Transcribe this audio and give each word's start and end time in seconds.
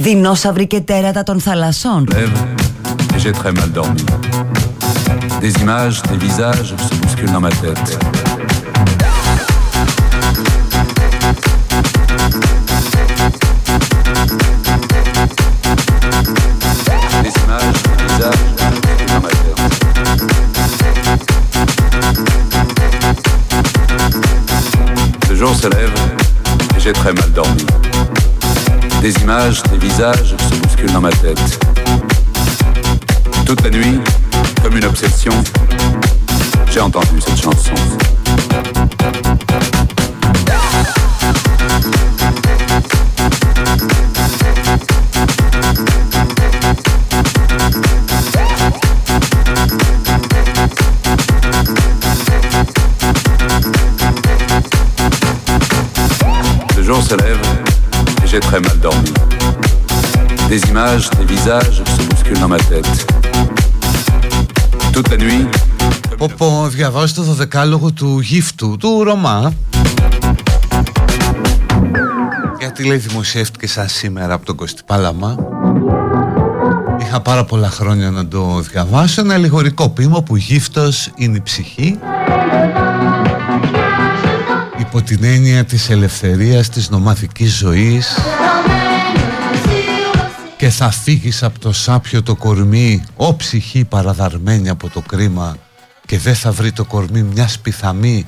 Δεινόσαυροι 0.00 0.66
και 0.66 0.80
τέρατα 0.80 1.22
των 1.22 1.40
θαλασσών. 1.40 2.08
J'ai 3.18 3.32
très 3.32 3.52
mal 3.58 3.70
dormi. 3.72 4.04
Des 5.40 5.52
images, 5.62 5.96
des 6.10 6.18
visages 6.26 6.74
se 6.86 6.94
bousculent 7.00 7.32
dans 7.36 7.40
ma 7.40 7.54
tête. 7.64 7.88
Des 17.24 17.34
images, 17.44 17.80
des 17.90 17.98
visages 18.08 18.44
se 18.58 18.64
bousculent 18.72 19.12
dans 19.14 19.22
ma 19.26 19.32
tête. 19.42 19.60
Le 25.30 25.34
jour 25.40 25.54
se 25.62 25.68
lève 25.76 25.96
et 26.76 26.80
j'ai 26.84 26.92
très 26.92 27.12
mal 27.12 27.30
dormi. 27.32 27.66
Des 29.01 29.13
images, 29.23 29.63
des 29.63 29.77
visages 29.79 30.35
se 30.37 30.55
bousculent 30.57 30.91
dans 30.93 31.01
ma 31.01 31.09
tête. 31.09 31.59
Toute 33.47 33.63
la 33.63 33.71
nuit, 33.71 33.99
comme 34.61 34.77
une 34.77 34.85
obsession, 34.85 35.33
j'ai 36.71 36.81
entendu 36.81 37.19
cette 37.19 37.41
chanson. 37.41 37.73
J'ai 58.31 58.39
très 58.39 58.61
mal 58.61 58.79
dormi. 58.79 59.11
Des 60.47 60.61
images, 60.69 61.09
des 61.19 61.25
visages 61.25 61.83
se 61.93 62.01
bousculent 62.07 62.39
dans 62.39 62.47
ma 62.47 62.61
tête. 62.71 63.05
Toute 64.93 65.09
la 65.09 65.17
nuit, 65.17 65.45
Πω 66.17 66.29
πω, 66.37 66.67
διαβάζω 66.67 67.13
το 67.13 67.21
δωδεκάλογο 67.21 67.91
του 67.91 68.19
γύφτου, 68.19 68.77
του 68.79 69.03
Ρωμά. 69.03 69.53
Γιατί 72.59 72.83
λέει 72.83 72.97
δημοσιεύτηκες 72.97 73.71
σαν 73.71 73.87
σήμερα 73.87 74.33
από 74.33 74.45
τον 74.45 74.55
Κωστή 74.55 74.81
Πάλαμα. 74.85 75.35
Είχα 76.99 77.21
πάρα 77.21 77.45
πολλά 77.45 77.69
χρόνια 77.69 78.11
να 78.11 78.27
το 78.27 78.59
διαβάσω. 78.71 79.21
Ένα 79.21 79.37
λιγορικό 79.37 79.89
ποίημα 79.89 80.21
που 80.21 80.35
γύφτος 80.35 81.11
είναι 81.15 81.37
η 81.37 81.41
ψυχή. 81.41 81.99
Υπό 84.93 85.01
την 85.01 85.23
έννοια 85.23 85.65
της 85.65 85.89
ελευθερίας, 85.89 86.69
της 86.69 86.89
νομαθικής 86.89 87.57
ζωής 87.57 88.17
και 90.57 90.69
θα 90.69 90.91
φύγεις 90.91 91.43
από 91.43 91.59
το 91.59 91.71
σάπιο 91.71 92.23
το 92.23 92.35
κορμί, 92.35 93.03
ο 93.15 93.35
ψυχή 93.35 93.85
παραδαρμένη 93.85 94.69
από 94.69 94.89
το 94.89 95.01
κρίμα 95.01 95.57
και 96.05 96.17
δεν 96.17 96.35
θα 96.35 96.51
βρει 96.51 96.71
το 96.71 96.85
κορμί 96.85 97.23
μιας 97.23 97.59
πιθαμή 97.59 98.25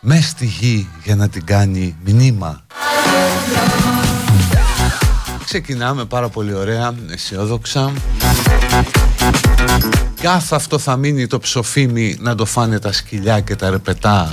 μες 0.00 0.24
στη 0.24 0.46
γη 0.46 0.88
για 1.04 1.16
να 1.16 1.28
την 1.28 1.44
κάνει 1.44 1.96
μνήμα. 2.04 2.60
Ξεκινάμε 5.44 6.04
πάρα 6.04 6.28
πολύ 6.28 6.54
ωραία, 6.54 6.94
αισιόδοξα. 7.10 7.92
Κάθε 10.20 10.54
αυτό 10.54 10.78
θα 10.78 10.96
μείνει 10.96 11.26
το 11.26 11.38
ψοφίμι 11.38 12.16
να 12.20 12.34
το 12.34 12.44
φάνε 12.44 12.78
τα 12.78 12.92
σκυλιά 12.92 13.40
και 13.40 13.56
τα 13.56 13.70
ρεπετά. 13.70 14.32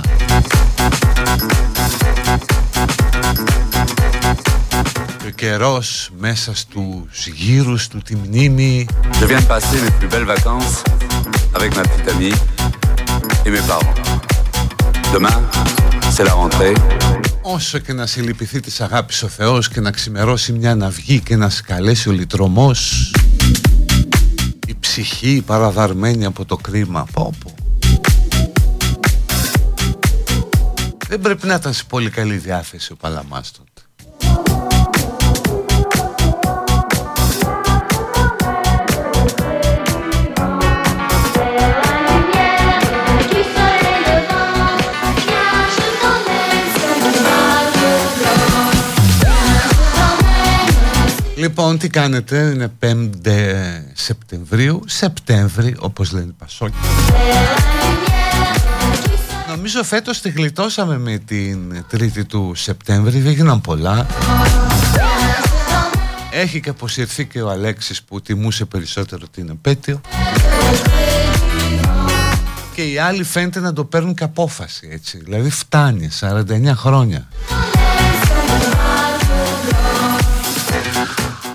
Καιρός 5.40 6.10
μέσα 6.18 6.54
στους 6.54 7.26
γύρους 7.26 7.88
του 7.88 7.98
τη 7.98 8.16
μνήμη 8.16 8.86
je 9.20 9.26
viens 9.26 9.40
de 9.40 9.48
passer 9.54 9.78
mes 9.84 9.92
plus 9.98 10.10
belles 10.12 10.30
vacances 10.36 10.74
avec 11.58 11.70
ma 11.76 11.82
petite 11.88 12.08
amie 12.14 12.36
et 13.44 13.50
mes 13.54 13.64
parents. 13.70 13.96
Demain, 15.14 15.38
c'est 16.14 16.26
la 16.30 16.34
rentrée. 16.34 16.74
Όσο 17.42 17.78
και 17.78 17.92
να 17.92 18.06
σε 18.06 18.20
λυπηθεί 18.20 18.60
της 18.60 18.80
αγάπης 18.80 19.22
ο 19.22 19.28
Θεός 19.28 19.68
και 19.68 19.80
να 19.80 19.90
ξημερώσει 19.90 20.52
μια 20.52 20.74
ναυγή 20.74 21.20
και 21.20 21.36
να 21.36 21.48
σκαλέσει 21.48 22.08
ο 22.08 22.12
λυτρωμός 22.12 23.12
η 24.66 24.76
ψυχή 24.80 25.42
παραδαρμένη 25.46 26.24
από 26.24 26.44
το 26.44 26.56
κρίμα 26.56 27.06
πω, 27.12 27.34
πω. 27.44 27.54
Δεν 31.08 31.20
πρέπει 31.20 31.46
να 31.46 31.54
ήταν 31.54 31.72
σε 31.72 31.84
πολύ 31.88 32.10
καλή 32.10 32.36
διάθεση 32.36 32.92
ο 32.92 32.96
Παλαμάς 32.96 33.50
Λοιπόν, 51.40 51.78
τι 51.78 51.88
κάνετε, 51.88 52.38
είναι 52.38 52.72
5 52.80 52.94
Σεπτεμβρίου, 53.94 54.82
Σεπτέμβρη, 54.86 55.76
όπως 55.78 56.12
λένε 56.12 56.26
οι 56.28 56.34
Πασόκοι. 56.38 56.74
Νομίζω 59.48 59.84
φέτος 59.84 60.20
τη 60.20 60.30
γλιτώσαμε 60.30 60.98
με 60.98 61.18
την 61.18 61.84
3η 61.92 62.26
του 62.28 62.52
Σεπτέμβρη, 62.54 63.18
δεν 63.18 63.32
γίναν 63.32 63.60
πολλά. 63.60 64.06
Έχει 66.30 66.60
και 66.60 66.70
αποσυρθεί 66.70 67.26
και 67.26 67.42
ο 67.42 67.50
Αλέξης 67.50 68.02
που 68.02 68.20
τιμούσε 68.20 68.64
περισσότερο 68.64 69.26
την 69.28 69.48
επέτειο. 69.48 70.00
Και 72.74 72.82
οι 72.82 72.98
άλλοι 72.98 73.24
φαίνεται 73.24 73.60
να 73.60 73.72
το 73.72 73.84
παίρνουν 73.84 74.14
και 74.14 74.24
απόφαση, 74.24 74.88
έτσι. 74.92 75.18
Δηλαδή 75.24 75.50
φτάνει, 75.50 76.08
49 76.20 76.72
χρόνια. 76.74 77.28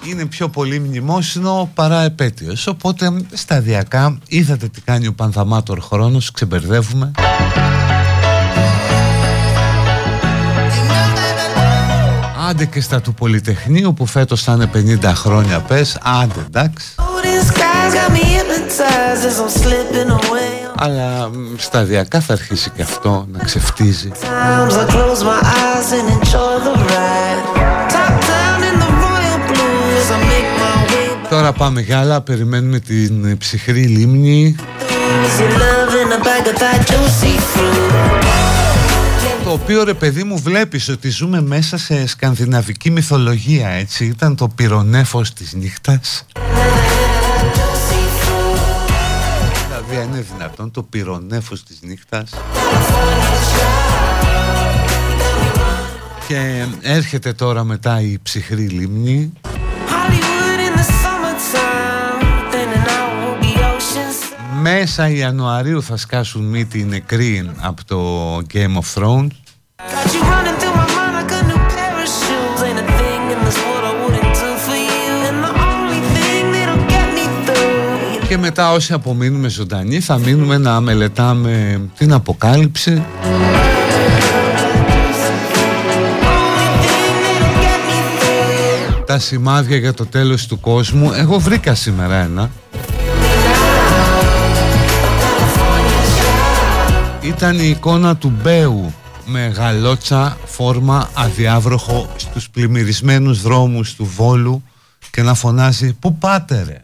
Είναι 0.06 0.26
πιο 0.26 0.50
πολύ 0.50 0.80
μνημόσυνο 0.80 1.70
παρά 1.74 2.02
επέτειος. 2.02 2.68
Οπότε 2.68 3.12
σταδιακά 3.34 4.18
είδατε 4.28 4.68
τι 4.68 4.82
κάνει 4.82 5.08
ο 5.08 5.14
Πανθαμάτορ 5.14 5.80
χρόνος 5.80 6.32
ξεμπερδεύουμε. 6.32 7.12
Άντε 12.50 12.66
και 12.66 12.82
στα 12.82 13.02
του 13.02 13.14
Πολυτεχνείου 13.14 13.94
που 13.94 14.06
φέτος 14.06 14.44
θα 14.44 14.54
είναι 14.54 15.00
50 15.04 15.12
χρόνια 15.16 15.60
πες. 15.60 15.98
Άντε 16.22 16.40
εντάξει. 16.48 16.88
Αλλά 20.78 21.30
μ, 21.30 21.56
σταδιακά 21.58 22.20
θα 22.20 22.34
αρχίσει 22.34 22.70
και 22.70 22.82
αυτό 22.82 23.28
να 23.32 23.44
ξεφτίζει 23.44 24.12
Τώρα 31.46 31.58
πάμε 31.58 31.82
για 31.82 32.00
άλλα, 32.00 32.22
περιμένουμε 32.22 32.80
την 32.80 33.38
ψυχρή 33.38 33.82
λίμνη. 33.82 34.56
Το 39.44 39.52
οποίο 39.52 39.84
ρε 39.84 39.94
παιδί 39.94 40.24
μου 40.24 40.38
βλέπεις 40.38 40.90
ότι 40.90 41.10
ζούμε 41.10 41.42
μέσα 41.42 41.78
σε 41.78 42.08
σκανδιναβική 42.08 42.92
μυθολογία 42.92 43.70
έτσι; 43.70 44.06
Ήταν 44.06 44.36
το 44.36 44.48
πυρονέφος 44.48 45.34
της 45.34 45.54
νύχτας. 45.54 46.26
Δηλαδή 49.68 50.04
αν 50.04 50.14
είναι 50.14 50.26
δυνατόν 50.34 50.72
το 50.72 50.84
πυρονέφος 50.84 51.64
της 51.64 51.80
νύχτας. 51.82 52.30
Και 56.28 56.66
έρχεται 56.82 57.34
τώρα 57.34 57.64
μετά 57.64 58.02
η 58.02 58.20
ψυχρή 58.24 58.68
λίμνη 58.68 59.34
Μέσα 64.68 65.10
Ιανουαρίου 65.10 65.84
θα 65.84 65.98
σκάσουν 65.98 66.44
μύτη 66.44 66.80
οι 66.80 66.84
νεκροί 66.84 67.52
από 67.60 67.86
το 67.86 68.38
Game 68.54 68.78
of 68.78 68.94
Thrones. 68.94 69.28
Και 78.28 78.38
μετά 78.38 78.72
όσοι 78.72 78.94
απομείνουμε 78.94 79.48
ζωντανοί 79.48 80.00
θα 80.00 80.18
μείνουμε 80.18 80.58
να 80.58 80.80
μελετάμε 80.80 81.82
την 81.98 82.14
αποκάλυψη. 82.14 83.04
Τα 89.06 89.20
σημάδια 89.20 89.78
για 89.78 89.94
το 89.94 90.06
τέλος 90.06 90.48
του 90.48 90.60
κόσμου. 90.60 91.12
Εγώ 91.14 91.40
βρήκα 91.40 91.76
σήμερα 91.76 92.16
ένα 92.16 92.50
Ήταν 97.26 97.60
η 97.60 97.68
εικόνα 97.70 98.16
του 98.16 98.34
Μπέου 98.42 98.94
με 99.26 99.48
γαλότσα 99.48 100.38
φόρμα 100.46 101.10
αδιάβροχο 101.14 102.10
στους 102.16 102.50
πλημμυρισμένους 102.50 103.42
δρόμους 103.42 103.96
του 103.96 104.06
Βόλου 104.06 104.64
και 105.12 105.22
να 105.22 105.34
φωνάζει 105.34 105.94
«Πού 105.94 106.18
πάτε 106.18 106.64
ρε» 106.68 106.82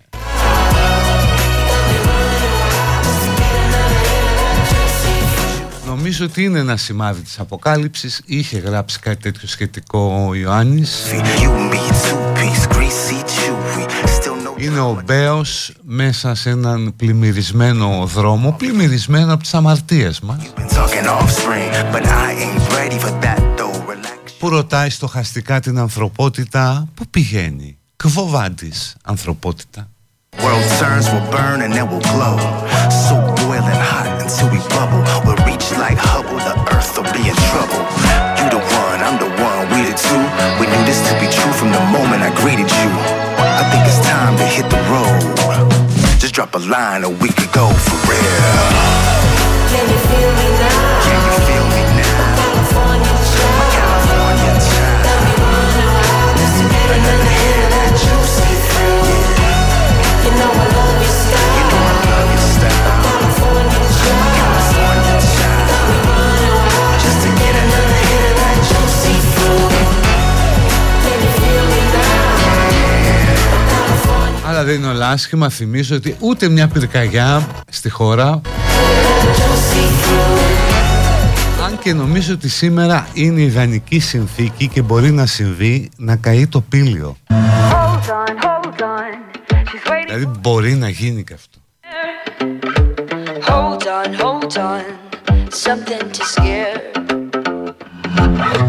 Νομίζω 5.86 6.26
ότι 6.26 6.44
είναι 6.44 6.60
ένα 6.60 6.78
σημάδι 6.78 7.22
της 7.22 7.40
αποκάλυψης. 7.40 8.22
Είχε 8.26 8.58
γράψει 8.58 9.00
κάτι 9.00 9.22
τέτοιο 9.22 9.48
σχετικό 9.48 10.26
ο 10.30 10.36
Ιωάννης 10.36 11.04
Είναι 14.62 14.80
ο 14.80 15.02
Μπέος 15.06 15.74
μέσα 15.82 16.36
σε 16.36 16.50
έναν 16.50 16.94
πλημμυρισμένο 16.96 18.06
δρόμο 18.06 18.56
Πλημμυρισμένο 18.58 19.34
από 19.34 19.42
τις 19.42 19.54
αμαρτίες 19.54 20.20
μας. 20.20 20.54
Που 24.40 24.50
ρωτάει 24.50 24.90
στοχαστικά 24.90 25.60
την 25.60 25.78
ανθρωπότητα 25.78 26.88
Πού 26.94 27.08
πηγαίνει; 27.10 27.78
Κβοβάντης 27.96 28.96
ανθρωπότητα. 29.04 29.90
World 30.44 30.66
turns 30.80 31.08
will 31.12 31.28
burn 31.36 31.60
and 31.66 31.72
then 31.74 31.88
will 31.92 32.06
glow. 32.14 32.36
So 33.06 33.14
boiling 33.40 33.82
hot 33.92 34.08
until 34.24 34.48
we 34.54 34.60
bubble. 34.76 35.04
We'll 35.26 35.42
reach 35.50 35.68
like 35.84 36.00
Hubble, 36.10 36.40
the 36.48 36.56
earth 36.74 36.92
will 36.96 37.10
be 37.18 37.24
in 37.32 37.38
trouble. 37.50 37.82
You 38.38 38.46
the 38.56 38.62
one, 38.84 39.00
I'm 39.08 39.16
the 39.24 39.28
one, 39.28 39.31
we 39.72 39.82
the 39.88 39.96
two 39.96 40.22
We 40.60 40.68
knew 40.68 40.84
this 40.86 41.00
to 41.08 41.14
be 41.20 41.28
true 41.32 41.54
from 41.54 41.72
the 41.72 41.84
moment 41.96 42.22
I 42.22 42.32
greeted 42.36 42.70
you. 42.70 42.90
I 43.60 43.64
think 43.72 43.84
it's 43.88 44.02
time 44.06 44.38
to 44.38 44.46
hit 44.46 44.68
the 44.70 44.82
road. 44.92 46.20
Just 46.20 46.34
drop 46.36 46.54
a 46.56 46.60
line 46.60 47.04
and 47.04 47.20
we 47.22 47.30
could 47.30 47.52
go 47.52 47.68
for 47.86 47.98
real. 48.10 48.52
Can 49.72 49.86
you 49.90 50.00
feel 50.10 50.32
me 50.40 50.48
now? 50.60 50.91
Now? 74.62 74.68
Αλλά 74.68 74.70
δεν 74.70 74.76
είναι 74.76 74.88
όλα 74.88 75.10
άσχημα, 75.10 75.50
θυμίζω 75.50 75.96
ότι 75.96 76.16
ούτε 76.20 76.50
μια 76.50 76.68
πυρκαγιά 76.68 77.48
στη 77.70 77.90
χώρα 77.90 78.42
αν 81.66 81.80
και 81.80 81.94
νομίζω 81.94 82.34
ότι 82.34 82.50
σήμερα 82.50 83.08
είναι 83.14 83.42
ιδανική 83.42 84.00
συνθήκη 84.00 84.68
και 84.68 84.82
μπορεί 84.82 85.12
να 85.12 85.26
συμβεί 85.26 85.90
να 85.98 86.16
καεί 86.16 86.48
το 86.48 86.62
πύλιο. 86.62 87.18
Hold 87.30 87.36
on, 87.36 88.34
hold 88.44 88.82
on. 88.82 89.14
Δηλαδή 90.06 90.32
μπορεί 90.40 90.76
να 90.76 90.90
γίνει 90.90 91.24
και 91.24 91.34
αυτό. 91.34 91.60
Hold 93.48 93.84
on, 93.98 94.14
hold 94.14 94.58
on, 94.58 94.84
something 95.50 96.12
to 96.12 96.24
scare. 96.34 96.82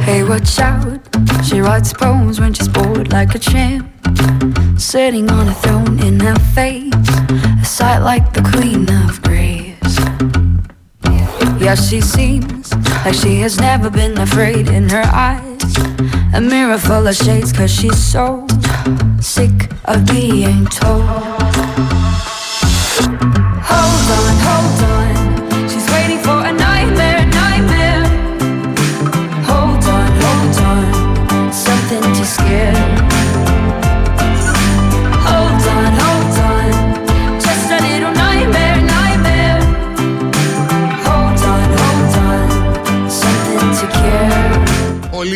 Hey, 0.06 0.22
watch 0.22 0.58
out. 0.58 1.00
She 1.44 1.60
writes 1.60 1.92
poems 1.92 2.40
when 2.40 2.52
she's 2.52 2.68
bored 2.68 3.12
like 3.12 3.34
a 3.34 3.38
champ. 3.38 4.61
Sitting 4.76 5.30
on 5.30 5.48
a 5.48 5.54
throne 5.54 5.98
in 6.00 6.20
her 6.20 6.34
face, 6.54 6.92
a 7.60 7.64
sight 7.64 7.98
like 7.98 8.32
the 8.32 8.42
queen 8.42 8.88
of 9.06 9.22
grace. 9.22 9.98
Yeah, 11.60 11.74
she 11.74 12.00
seems 12.00 12.74
like 13.04 13.14
she 13.14 13.36
has 13.36 13.58
never 13.58 13.88
been 13.90 14.18
afraid 14.18 14.68
in 14.68 14.88
her 14.88 15.04
eyes. 15.06 15.76
A 16.34 16.40
mirror 16.40 16.78
full 16.78 17.06
of 17.06 17.14
shades, 17.14 17.52
cause 17.52 17.70
she's 17.70 17.96
so 17.96 18.46
sick 19.20 19.70
of 19.84 20.04
being 20.06 20.66
told. 20.66 21.02
Hold 23.70 24.10
on, 24.18 24.36
hold 24.46 24.66
on. 24.66 24.71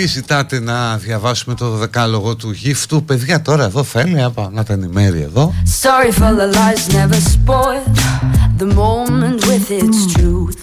Πολύ 0.06 0.18
ζητάτε 0.18 0.60
να 0.60 0.96
διαβάσουμε 0.96 1.54
το 1.54 1.70
δεκάλογο 1.70 2.36
του 2.36 2.50
γύφτου 2.50 3.04
Παιδιά 3.04 3.42
τώρα 3.42 3.64
εδώ 3.64 3.82
θέλει 3.82 4.16
να 4.50 4.64
τα 4.64 4.72
ενημέρει 4.72 5.20
εδώ 5.20 5.54
Sorry 5.82 6.10
for 6.12 6.32
the 6.40 6.46
lies 6.56 6.94
never 6.94 7.20
spoil 7.34 7.82
The 8.58 8.66
moment 8.74 9.38
with 9.46 9.70
its 9.80 9.98
truth 10.14 10.58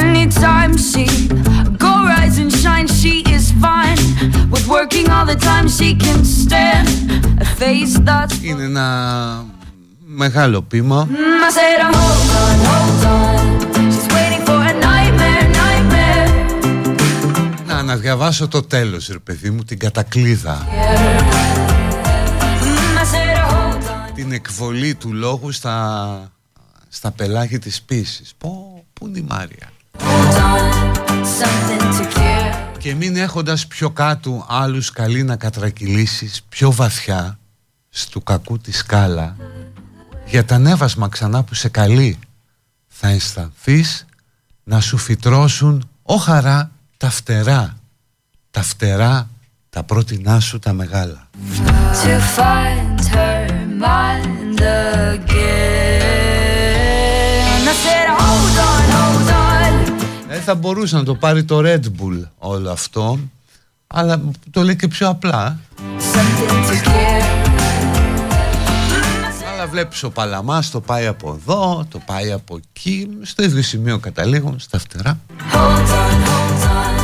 Anytime 0.00 0.72
she 0.90 1.04
go 1.84 1.92
rise 2.12 2.36
and 2.42 2.52
shine 2.62 2.88
She 3.00 3.14
is 3.36 3.44
fine 3.64 4.00
With 4.52 4.66
working 4.76 5.06
all 5.14 5.26
the 5.32 5.38
time 5.50 5.66
she 5.78 5.88
can 6.04 6.20
stand 6.40 6.88
A 7.44 7.46
face 7.60 7.94
that's 8.06 8.34
Είναι 8.42 8.62
ένα 8.62 8.86
μεγάλο 10.06 10.62
πείμα 10.62 11.08
I 11.10 11.50
said 11.56 11.80
hold 11.96 12.30
on, 12.42 12.56
hold 12.70 13.04
on 13.14 13.92
She's 13.92 14.17
Να, 17.88 17.94
να 17.94 18.00
διαβάσω 18.00 18.48
το 18.48 18.62
τέλος 18.62 19.08
ρε 19.08 19.18
παιδί 19.18 19.50
μου 19.50 19.64
Την 19.64 19.78
κατακλίδα. 19.78 20.66
Την 24.14 24.32
εκβολή 24.32 24.94
του 24.94 25.12
λόγου 25.12 25.52
στα, 25.52 26.32
στα 26.88 27.10
πελάγια 27.10 27.58
της 27.58 27.82
πίσης. 27.82 28.32
Πω, 28.38 28.84
πού 28.92 29.06
είναι 29.06 29.18
η 29.18 29.26
Μάρια; 29.28 29.72
Και 32.78 32.94
μην 32.94 33.16
έχοντας 33.16 33.66
πιο 33.66 33.90
κάτω 33.90 34.46
άλλους 34.48 34.90
καλή 34.90 35.22
να 35.22 35.36
κατρακυλήσεις 35.36 36.42
Πιο 36.48 36.72
βαθιά 36.72 37.38
στου 37.88 38.22
κακού 38.22 38.58
τη 38.58 38.72
σκάλα 38.72 39.36
Για 40.26 40.44
τα 40.44 40.58
νεύασμα 40.58 41.08
ξανά 41.08 41.42
που 41.42 41.54
σε 41.54 41.68
καλεί 41.68 42.18
Θα 42.88 43.08
αισθανθείς 43.08 44.06
να 44.64 44.80
σου 44.80 44.96
φυτρώσουν 44.96 45.88
όχαρα 46.02 46.70
τα 46.96 47.10
φτερά 47.10 47.77
Τα 48.50 48.62
φτερά 48.62 49.28
τα 49.70 49.82
πρότινά 49.82 50.40
σου 50.40 50.58
τα 50.58 50.72
μεγάλα. 50.72 51.28
To 52.04 52.20
find 52.36 53.00
her 53.14 53.50
mind 53.84 54.60
again. 55.14 56.18
I 57.68 57.74
said 57.82 58.08
hold 58.18 58.58
on, 58.70 58.84
hold 58.96 59.30
on. 59.30 59.72
Ε, 60.28 60.38
θα 60.38 60.54
μπορούσε 60.54 60.96
να 60.96 61.02
το 61.02 61.14
πάρει 61.14 61.44
το 61.44 61.60
Red 61.64 61.84
Bull 62.00 62.22
όλο 62.38 62.70
αυτό 62.70 63.18
αλλά 63.88 64.20
το 64.50 64.62
λέει 64.62 64.76
και 64.76 64.88
πιο 64.88 65.08
απλά. 65.08 65.58
Αλλά 69.52 69.66
βλέπεις 69.66 70.02
ο 70.02 70.10
Παλαμάς 70.10 70.70
το 70.70 70.80
πάει 70.80 71.06
από 71.06 71.38
εδώ, 71.40 71.86
το 71.90 72.00
πάει 72.06 72.32
από 72.32 72.56
εκεί 72.56 73.08
στο 73.22 73.42
ίδιο 73.42 73.62
σημείο 73.62 73.98
καταλήγουν 73.98 74.58
στα 74.58 74.78
φτερά. 74.78 75.18
Hold 75.52 75.58
on, 75.58 76.16
hold 76.28 76.62
on, 76.70 76.98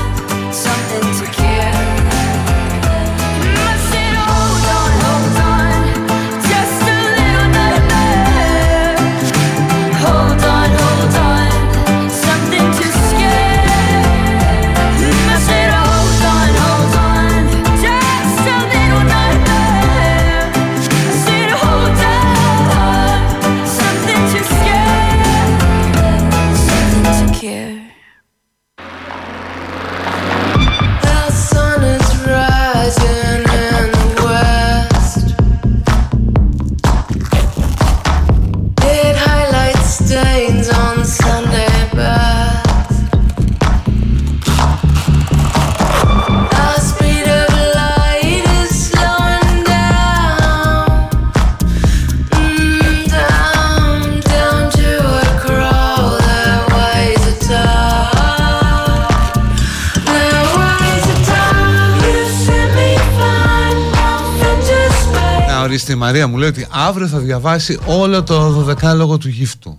μου 66.34 66.40
λέει 66.40 66.48
ότι 66.48 66.66
αύριο 66.70 67.06
θα 67.06 67.18
διαβάσει 67.18 67.78
όλο 67.86 68.22
το 68.22 68.50
δωδεκάλογο 68.50 69.18
του 69.18 69.28
γύφτου. 69.28 69.74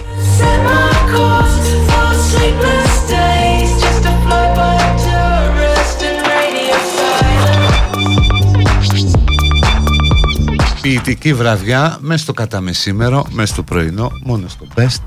Ποιητική 10.81 11.33
βραδιά 11.33 11.97
μέσα 11.99 12.23
στο 12.23 12.33
καταμεσήμερο, 12.33 13.25
μέσα 13.29 13.53
στο 13.53 13.63
πρωινό, 13.63 14.11
μόνο 14.23 14.47
στο 14.47 14.65
best. 14.75 15.01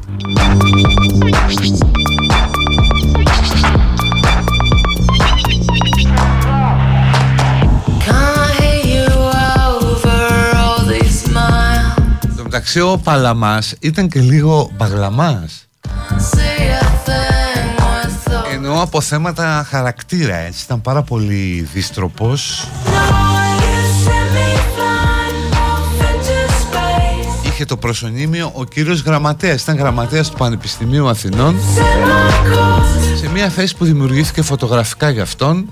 Μεταξύ 12.58 12.80
ο 12.80 13.00
Παλαμάς 13.04 13.74
ήταν 13.80 14.08
και 14.08 14.20
λίγο 14.20 14.70
μπαγλαμάς. 14.76 15.68
Ενώ 18.52 18.82
από 18.82 19.00
θέματα 19.00 19.66
χαρακτήρα 19.68 20.36
έτσι 20.36 20.64
ήταν 20.64 20.80
πάρα 20.80 21.02
πολύ 21.02 21.68
δίστροπος. 21.72 22.68
Είχε 27.42 27.64
το 27.64 27.76
προσωνύμιο 27.76 28.50
ο 28.54 28.64
κύριος 28.64 29.02
Γραμματέας 29.02 29.62
Ήταν 29.62 29.76
γραμματέας 29.76 30.30
του 30.30 30.36
Πανεπιστημίου 30.36 31.08
Αθηνών. 31.08 31.56
Σε 33.20 33.28
μια 33.28 33.48
θέση 33.48 33.76
που 33.76 33.84
δημιουργήθηκε 33.84 34.42
φωτογραφικά 34.42 35.10
για 35.10 35.22
αυτόν 35.22 35.68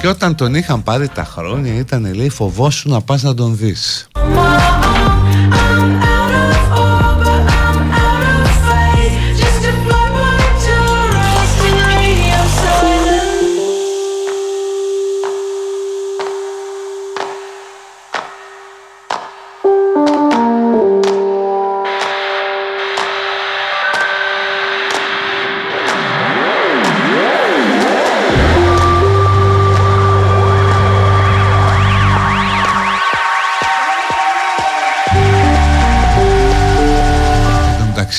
και 0.00 0.08
όταν 0.08 0.34
τον 0.34 0.54
είχαν 0.54 0.82
πάρει 0.82 1.08
τα 1.08 1.24
χρόνια 1.24 1.74
ήταν 1.74 2.14
λέει 2.14 2.28
φοβόσου 2.28 2.88
να 2.88 3.00
πας 3.00 3.22
να 3.22 3.34
τον 3.34 3.56
δεις 3.56 4.08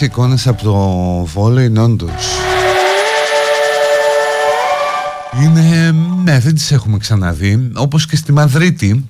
εικόνες 0.03 0.47
από 0.47 0.63
το 0.63 0.73
Βόλεϊ 1.33 1.73
όντως 1.77 2.37
Είναι, 5.41 5.95
ναι 6.23 6.39
δεν 6.39 6.53
τις 6.55 6.71
έχουμε 6.71 6.97
ξαναδεί 6.97 7.71
Όπως 7.75 8.05
και 8.05 8.15
στη 8.15 8.31
Μαδρίτη. 8.31 9.05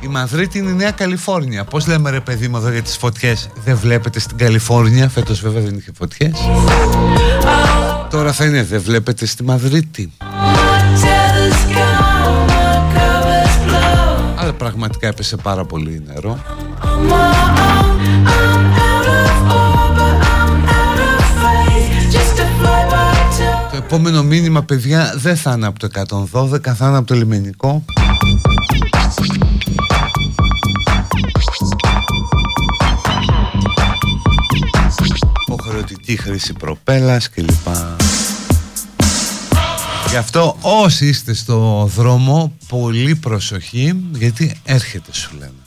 Η 0.00 0.08
Μαδρίτη 0.08 0.58
είναι 0.58 0.70
η 0.70 0.74
Νέα 0.74 0.90
Καλιφόρνια. 0.90 1.64
Πώς 1.64 1.86
λέμε 1.86 2.10
ρε 2.10 2.20
παιδί 2.20 2.48
μου 2.48 2.56
εδώ 2.56 2.70
για 2.70 2.82
τις 2.82 2.96
φωτιές; 2.96 3.48
Δεν 3.64 3.76
βλέπετε 3.76 4.20
στην 4.20 4.36
Καλιφόρνια; 4.36 5.08
Φέτος 5.08 5.40
βέβαια 5.40 5.62
δεν 5.62 5.74
είχε 5.76 5.90
φωτιές. 5.98 6.32
Τώρα 8.10 8.32
θα 8.32 8.44
είναι 8.44 8.62
δεν 8.62 8.80
βλέπετε 8.80 9.26
στη 9.26 9.42
Μαδρίτη. 9.42 10.12
Αλλά 14.36 14.52
πραγματικά 14.52 15.06
έπεσε 15.06 15.36
πάρα 15.36 15.64
πολύ 15.64 16.02
νερό 16.06 16.38
το 23.76 23.82
επόμενο 23.84 24.22
μήνυμα 24.22 24.62
παιδιά 24.62 25.14
δεν 25.16 25.36
θα 25.36 25.52
είναι 25.52 25.66
από 25.66 25.78
το 25.78 25.88
112 26.32 26.60
θα 26.60 26.86
είναι 26.86 26.96
από 26.96 27.06
το 27.06 27.14
λιμενικό. 27.14 27.84
Υποχρεωτική 35.46 36.16
χρήση 36.16 36.52
προπέλας 36.52 37.30
κλπ. 37.30 37.66
Γι' 40.10 40.16
αυτό 40.16 40.56
όσοι 40.60 41.06
είστε 41.06 41.34
στο 41.34 41.90
δρόμο 41.96 42.52
πολύ 42.68 43.14
προσοχή 43.14 44.04
γιατί 44.12 44.56
έρχεται 44.64 45.12
σου 45.12 45.30
λένε 45.38 45.65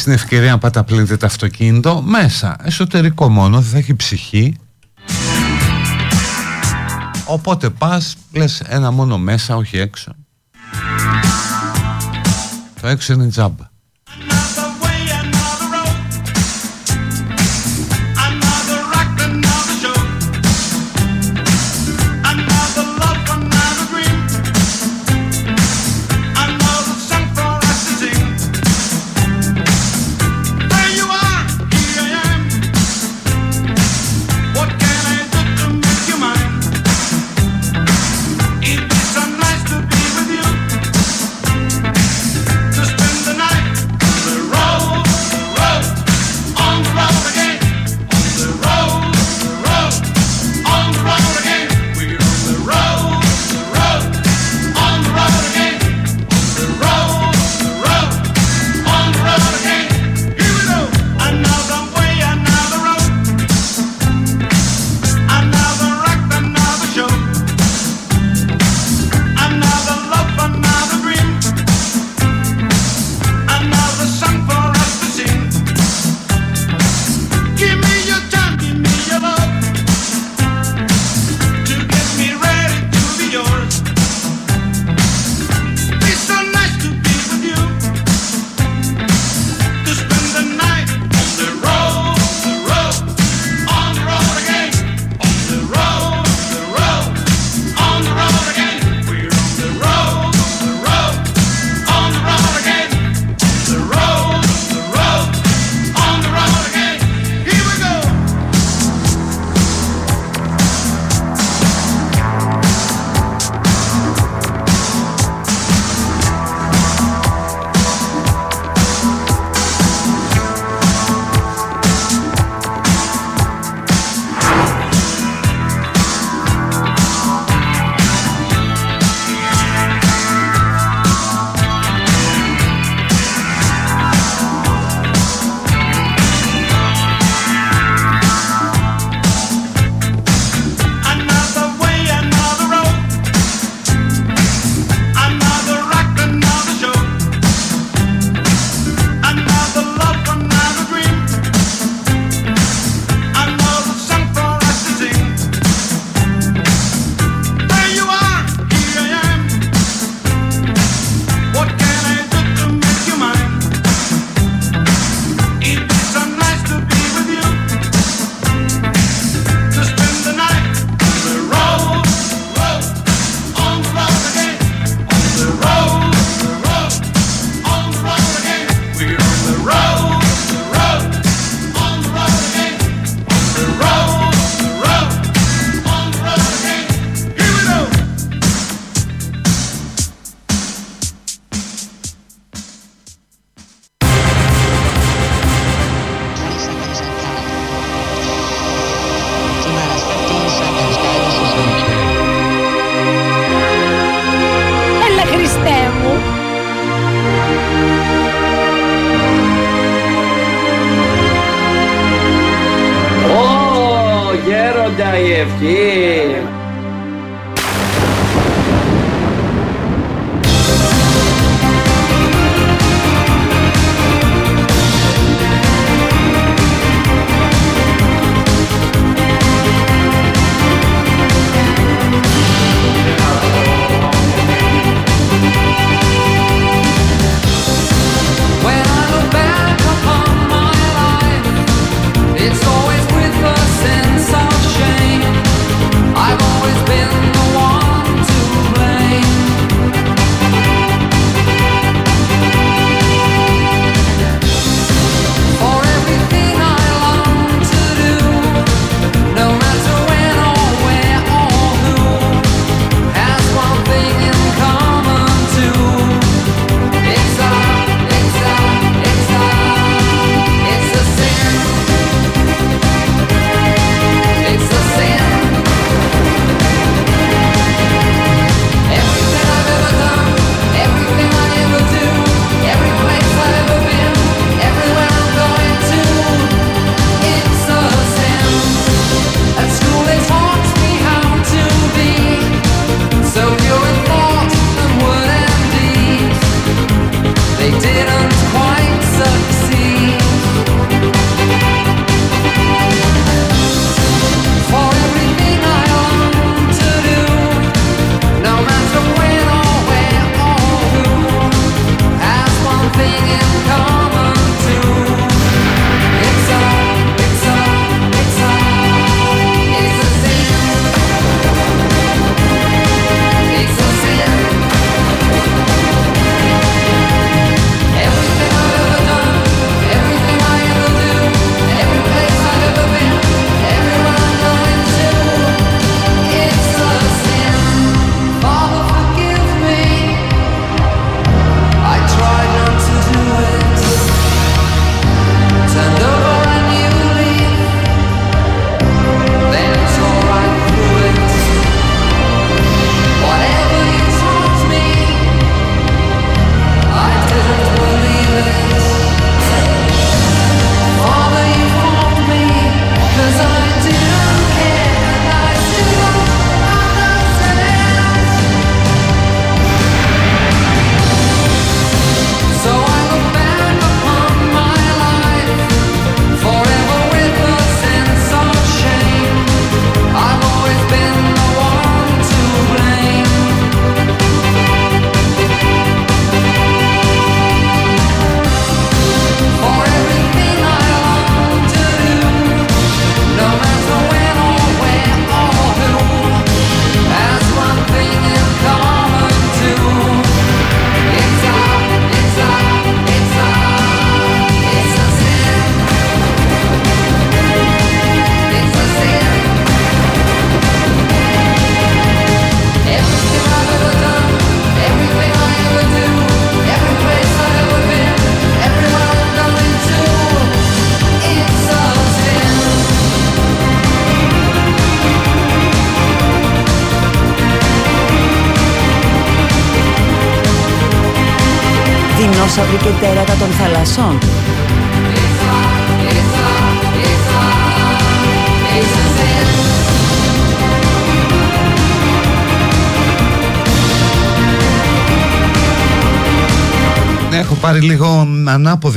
Επίσης 0.00 0.18
την 0.18 0.24
ευκαιρία 0.24 0.50
να 0.50 0.58
πάτε 0.58 0.78
να 0.78 0.84
πλύνετε 0.84 1.16
το 1.16 1.26
αυτοκίνητο 1.26 2.02
μέσα, 2.02 2.56
εσωτερικό 2.62 3.28
μόνο, 3.28 3.60
δεν 3.60 3.70
θα 3.70 3.78
έχει 3.78 3.94
ψυχή. 3.94 4.56
Οπότε 7.26 7.70
πας, 7.70 8.16
λες 8.32 8.60
ένα 8.60 8.90
μόνο 8.90 9.18
μέσα, 9.18 9.56
όχι 9.56 9.78
έξω. 9.78 10.12
Το 12.80 12.88
έξω 12.88 13.12
είναι 13.12 13.28
τζάμπα. 13.28 13.69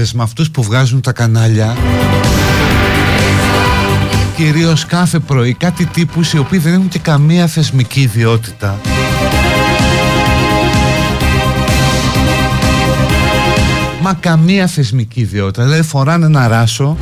Ανάποδες 0.04 0.14
με 0.14 0.24
αυτούς 0.24 0.52
που 0.52 0.64
βγάζουν 0.64 1.02
τα 1.02 1.12
κανάλια 1.12 1.78
Κυρίως 4.36 4.86
κάθε 4.86 5.20
πρωί 5.20 5.54
κάτι 5.54 5.86
τύπους 5.86 6.34
οι 6.34 6.38
οποίοι 6.38 6.60
δεν 6.60 6.74
έχουν 6.74 6.88
και 6.88 7.00
καμία 7.00 7.48
θεσμική 7.48 8.02
ιδιότητα 8.02 8.80
Μα 14.02 14.14
καμία 14.14 14.68
θεσμική 14.68 15.20
ιδιότητα. 15.20 15.64
Δηλαδή 15.64 15.82
φοράνε 15.82 16.26
ένα 16.26 16.48
ράσο 16.48 16.98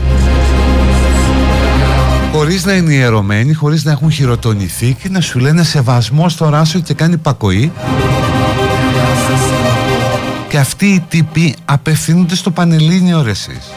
χωρίς 2.32 2.66
να 2.66 2.74
είναι 2.74 2.94
ιερωμένοι, 2.94 3.54
χωρίς 3.54 3.84
να 3.84 3.92
έχουν 3.92 4.12
χειροτονηθεί 4.12 4.94
και 4.94 5.10
να 5.10 5.22
σου 5.22 5.40
λένε 5.40 5.64
σεβασμό 5.64 6.30
στο 6.30 6.50
ράσο 6.50 6.80
και 6.80 6.94
κάνει 6.94 7.18
πακοή. 7.18 7.72
Και 10.62 10.68
αυτοί 10.68 10.88
οι 10.88 11.00
τύποι 11.00 11.56
απευθύνονται 11.66 12.36
στο 12.36 12.52
Πανελλήνιο 12.52 13.22
ρε 13.22 13.30
εσείς. 13.30 13.72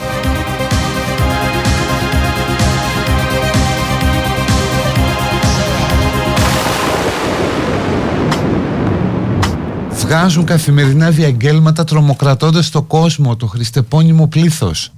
βγάζουν 9.91 10.45
καθημερινά 10.45 11.11
διαγγέλματα 11.11 11.85
τρομοκρατώντας 11.85 12.71
το 12.71 12.83
κόσμο, 12.83 13.37
το 13.37 13.47
χριστεπώνυμο 13.47 14.27
πλήθος. 14.27 14.93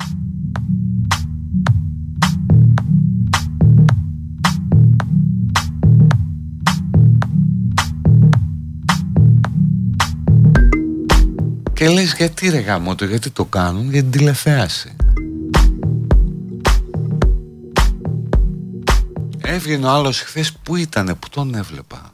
Και 11.86 11.92
λες 11.92 12.14
γιατί 12.14 12.48
ρε 12.48 12.58
γάμο 12.58 12.94
γιατί 12.98 13.30
το 13.30 13.44
κάνουν, 13.44 13.90
για 13.90 14.00
την 14.02 14.10
τηλεθέαση. 14.10 14.96
Έβγαινε 19.42 19.86
ο 19.86 19.90
άλλος 19.90 20.20
χθες 20.20 20.52
που 20.52 20.76
ήτανε, 20.76 21.14
που 21.14 21.28
τον 21.28 21.54
έβλεπα. 21.54 22.12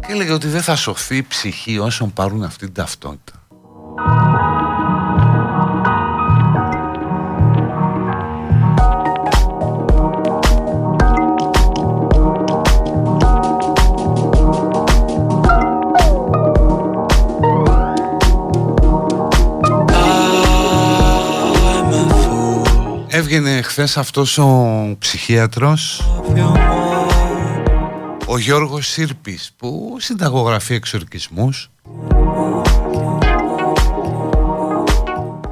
Και 0.00 0.12
έλεγε 0.12 0.32
ότι 0.32 0.48
δεν 0.48 0.62
θα 0.62 0.76
σωθεί 0.76 1.16
η 1.16 1.22
ψυχή 1.22 1.78
όσων 1.78 2.12
πάρουν 2.12 2.42
αυτή 2.42 2.64
την 2.64 2.74
ταυτότητα. 2.74 3.43
Έβγαινε 23.34 23.62
χθες 23.62 23.96
αυτός 23.96 24.38
ο 24.38 24.96
ψυχίατρος; 24.98 26.02
Ο 28.26 28.38
Γιώργος 28.38 28.86
Σύρπης 28.86 29.52
που 29.56 29.96
συνταγογραφεί 29.98 30.74
εξορκισμούς. 30.74 31.70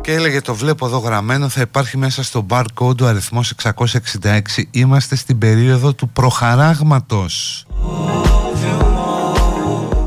Και 0.01 0.13
έλεγε 0.13 0.41
το 0.41 0.55
βλέπω 0.55 0.87
εδώ 0.87 0.99
γραμμένο 0.99 1.49
θα 1.49 1.61
υπάρχει 1.61 1.97
μέσα 1.97 2.23
στο 2.23 2.47
barcode 2.51 3.01
ο 3.01 3.07
αριθμός 3.07 3.55
666 3.63 4.41
είμαστε 4.71 5.17
στην 5.17 5.39
περίοδο 5.39 5.93
του 5.93 6.09
προχαράγματος 6.09 7.67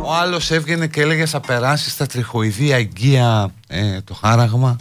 ο 0.01 0.13
άλλος 0.21 0.51
έβγαινε 0.51 0.87
και 0.87 1.01
έλεγε 1.01 1.25
θα 1.25 1.39
περάσεις 1.39 1.91
στα 1.91 2.05
τριχοειδή 2.05 2.73
αγκία 2.73 3.51
ε, 3.67 4.01
το 4.01 4.13
χάραγμα 4.13 4.75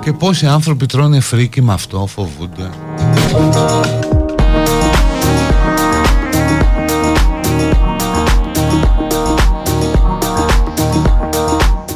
Και 0.00 0.12
πόσοι 0.12 0.46
άνθρωποι 0.46 0.86
τρώνε 0.86 1.20
φρίκι 1.20 1.62
με 1.62 1.72
αυτό, 1.72 2.06
φοβούνται. 2.06 2.70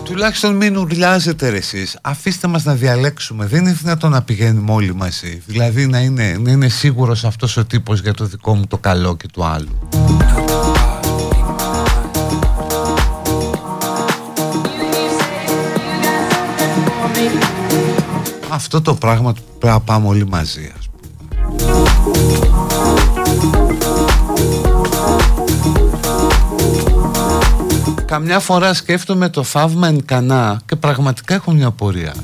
Τουλάχιστον 0.05 0.57
μην 0.57 0.77
ουρλιάζετε 0.77 1.49
ρε 1.49 1.57
εσείς. 1.57 1.99
Αφήστε 2.03 2.49
μας 2.49 2.65
να 2.65 2.75
διαλέξουμε. 2.75 3.47
Δεν 3.47 3.61
είναι 3.61 3.73
δυνατόν 3.73 4.11
να 4.11 4.23
πηγαίνουμε 4.23 4.73
όλοι 4.73 4.95
μαζί. 4.95 5.43
Δηλαδή 5.47 5.87
να 5.87 5.99
είναι, 5.99 6.37
να 6.41 6.51
είναι 6.51 6.69
σίγουρος 6.69 7.25
αυτός 7.25 7.57
ο 7.57 7.65
τύπος 7.65 8.01
για 8.01 8.15
το 8.15 8.25
δικό 8.25 8.55
μου 8.55 8.67
το 8.67 8.79
καλό 8.79 9.17
και 9.17 9.29
του 9.33 9.45
άλλου. 9.45 9.89
Αυτό 18.55 18.83
το 18.83 18.95
πράγμα 18.95 19.33
πρέπει 19.33 19.75
να 19.75 19.81
πάμε 19.81 20.09
όλοι 20.09 20.27
μαζί 20.27 20.73
ας 20.79 20.89
πούμε. 20.89 21.13
Καμιά 28.05 28.41
φορά 28.41 28.75
σκέφτομαι 28.75 29.29
το 29.29 29.43
θαύμα 29.43 29.87
εν 29.87 30.05
κανά 30.05 30.61
και 30.67 30.77
πραγματικά 30.77 31.35
έχω 31.35 31.53
μια 31.53 31.71
πορεία. 31.71 32.15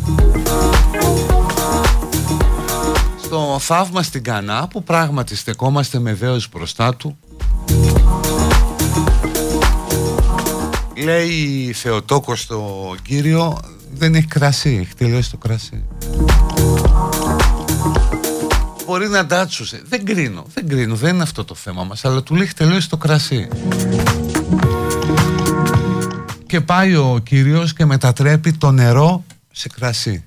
Στο 3.23 3.57
θαύμα 3.61 4.03
στην 4.03 4.23
κανά 4.23 4.69
που 4.71 4.83
πράγματι 4.83 5.37
στεκόμαστε 5.37 5.99
με 5.99 6.15
δέος 6.15 6.49
μπροστά 6.49 6.95
του 6.95 7.19
Λέει 10.95 11.29
η 11.69 11.73
Θεοτόκος 11.73 12.41
στο 12.41 12.95
Κύριο 13.03 13.59
δεν 13.93 14.15
έχει 14.15 14.27
κρασί, 14.27 14.79
έχει 14.81 14.95
τελειώσει 14.95 15.31
το 15.31 15.37
κρασί. 15.37 15.85
Μπορεί 18.87 19.09
να 19.09 19.27
ντάτσουσε. 19.27 19.83
Δεν 19.89 20.05
κρίνω, 20.05 20.45
δεν 20.55 20.69
κρίνω, 20.69 20.95
δεν 20.95 21.15
είναι 21.15 21.23
αυτό 21.23 21.45
το 21.45 21.55
θέμα 21.55 21.85
μας, 21.85 22.05
αλλά 22.05 22.23
του 22.23 22.35
λέει 22.35 22.45
έχει 22.45 22.55
τελειώσει 22.55 22.89
το 22.89 22.97
κρασί. 22.97 23.49
Και 26.47 26.61
πάει 26.61 26.97
ο 26.97 27.21
κύριος 27.23 27.73
και 27.73 27.85
μετατρέπει 27.85 28.53
το 28.53 28.71
νερό 28.71 29.25
σε 29.53 29.69
κρασί. 29.69 30.25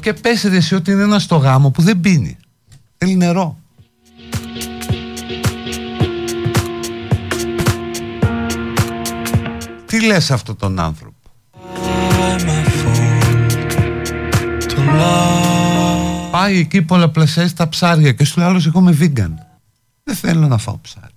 Και 0.00 0.12
πέσετε 0.12 0.56
εσύ 0.56 0.74
ότι 0.74 0.90
είναι 0.90 1.02
ένα 1.02 1.18
στο 1.18 1.36
γάμο 1.36 1.70
που 1.70 1.82
δεν 1.82 2.00
πίνει. 2.00 2.36
Θέλει 2.98 3.16
νερό. 3.16 3.61
Τι 9.92 10.04
λες 10.04 10.30
αυτό 10.30 10.54
τον 10.54 10.78
άνθρωπο; 10.78 11.16
Πάει 16.30 16.58
εκεί 16.58 16.82
πολλαπλασιάζει 16.82 17.52
τα 17.52 17.68
ψάρια 17.68 18.12
και 18.12 18.24
σου 18.24 18.38
λέει 18.38 18.48
άλλος 18.48 18.66
εγώ 18.66 18.78
είμαι 18.78 18.96
vegan. 19.00 19.32
Δεν 20.04 20.14
θέλω 20.14 20.46
να 20.46 20.58
φάω 20.58 20.78
ψάρι 20.78 21.14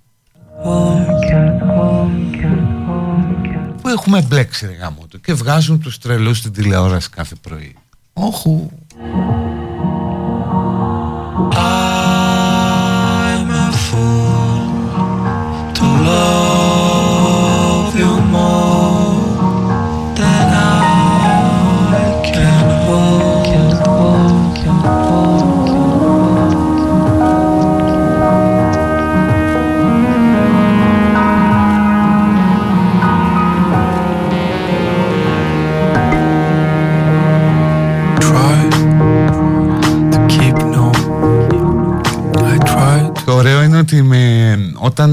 Που 3.82 3.88
έχουμε 3.88 4.22
μπλέξει 4.22 4.66
ρε 4.66 4.72
γάμο 4.72 5.06
του 5.08 5.20
και 5.20 5.34
βγάζουν 5.34 5.80
τους 5.80 5.98
τρελούς 5.98 6.38
στην 6.38 6.52
τηλεόραση 6.52 7.10
κάθε 7.10 7.34
πρωί. 7.34 7.76
Όχου 8.12 8.70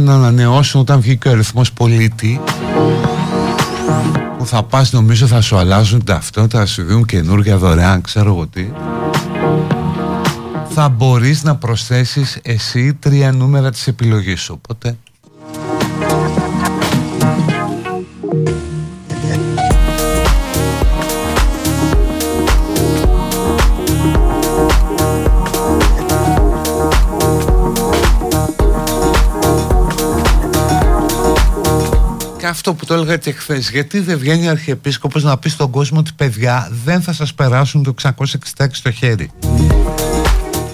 όταν 0.04 0.16
ανανεώσουν, 0.16 0.82
όταν 0.82 1.00
βγει 1.02 1.18
και 1.18 1.28
ο 1.28 1.32
αριθμός 1.32 1.74
πολίτη 1.74 2.42
που 4.38 4.46
θα 4.46 4.64
πας 4.64 4.92
νομίζω 4.92 5.28
θα 5.28 5.42
σου 5.42 5.58
αλλάζουν 5.58 6.04
ταυτότητα, 6.04 6.60
θα 6.60 6.66
σου 6.66 6.84
δίνουν 6.84 7.06
καινούργια 7.06 7.58
δωρεάν, 7.58 8.02
ξέρω 8.02 8.30
εγώ 8.30 8.48
τι. 8.48 8.72
Θα 10.70 10.90
μπορείς 10.90 11.44
να 11.44 11.56
προσθέσεις 11.56 12.40
εσύ 12.42 12.94
τρία 12.94 13.32
νούμερα 13.32 13.72
της 13.72 13.88
επιλογής 13.88 14.42
σου, 14.42 14.54
οπότε 14.58 14.98
αυτό 32.54 32.74
που 32.74 32.86
το 32.86 32.94
έλεγα 32.94 33.18
και 33.18 33.32
χθες. 33.32 33.70
Γιατί 33.70 34.00
δεν 34.00 34.18
βγαίνει 34.18 34.48
ο 34.48 34.50
Αρχιεπίσκοπος 34.50 35.24
να 35.24 35.38
πει 35.38 35.50
στον 35.50 35.70
κόσμο 35.70 36.00
ότι 36.00 36.12
παιδιά 36.16 36.70
δεν 36.84 37.02
θα 37.02 37.14
σας 37.14 37.34
περάσουν 37.34 37.84
το 37.84 37.94
666 38.02 38.68
στο 38.72 38.92
χέρι. 38.92 39.32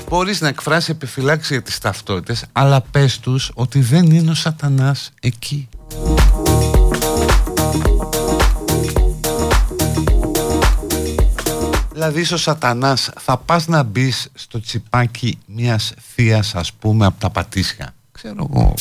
Μπορείς 0.10 0.42
να 0.42 0.48
εκφράσει 0.48 0.92
επιφυλάξεις 0.92 1.50
για 1.50 1.62
τις 1.62 1.78
ταυτότητες, 1.78 2.46
αλλά 2.52 2.82
πες 2.82 3.20
τους 3.20 3.52
ότι 3.54 3.80
δεν 3.80 4.12
είναι 4.12 4.32
ο 4.32 4.34
Σατανάς 4.34 5.12
εκεί. 5.22 5.70
Δηλαδή 11.94 12.22
ο 12.34 12.38
σατανάς 12.38 13.10
θα 13.20 13.38
πας 13.38 13.68
να 13.68 13.84
μπεις 13.84 14.30
στο 14.34 14.60
τσιπάκι 14.60 15.38
μιας 15.46 15.94
θείας 16.16 16.56
ας 16.56 16.74
πούμε 16.74 17.06
από 17.06 17.20
τα 17.20 17.30
πατήσια 17.30 17.94
Ξέρω 18.12 18.48
εγώ 18.54 18.74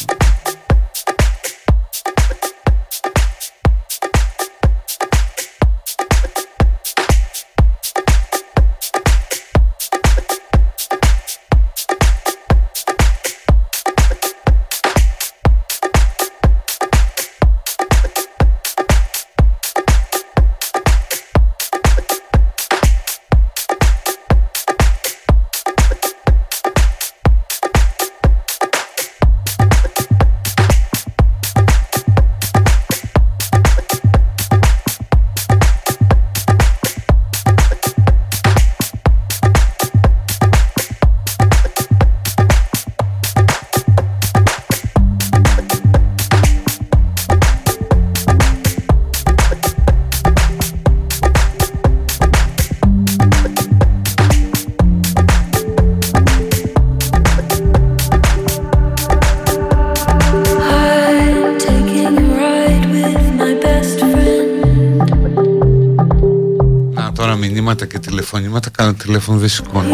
τηλεφωνήματα 68.39 68.71
κάνω 68.71 68.93
τηλέφωνο 68.93 69.39
δεν 69.39 69.49
σηκώνω. 69.49 69.89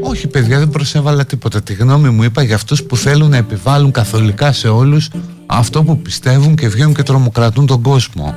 Όχι 0.00 0.26
παιδιά 0.26 0.58
δεν 0.58 0.68
προσέβαλα 0.68 1.24
τίποτα. 1.24 1.62
Τη 1.62 1.74
γνώμη 1.74 2.08
μου 2.08 2.22
είπα 2.22 2.42
για 2.42 2.54
αυτούς 2.54 2.82
που 2.82 2.96
θέλουν 2.96 3.30
να 3.30 3.36
επιβάλλουν 3.36 3.90
καθολικά 3.90 4.52
σε 4.52 4.68
όλους 4.68 5.08
αυτό 5.46 5.82
που 5.82 5.98
πιστεύουν 5.98 6.54
και 6.54 6.68
βγαίνουν 6.68 6.94
και 6.94 7.02
τρομοκρατούν 7.02 7.66
τον 7.66 7.82
κόσμο. 7.82 8.34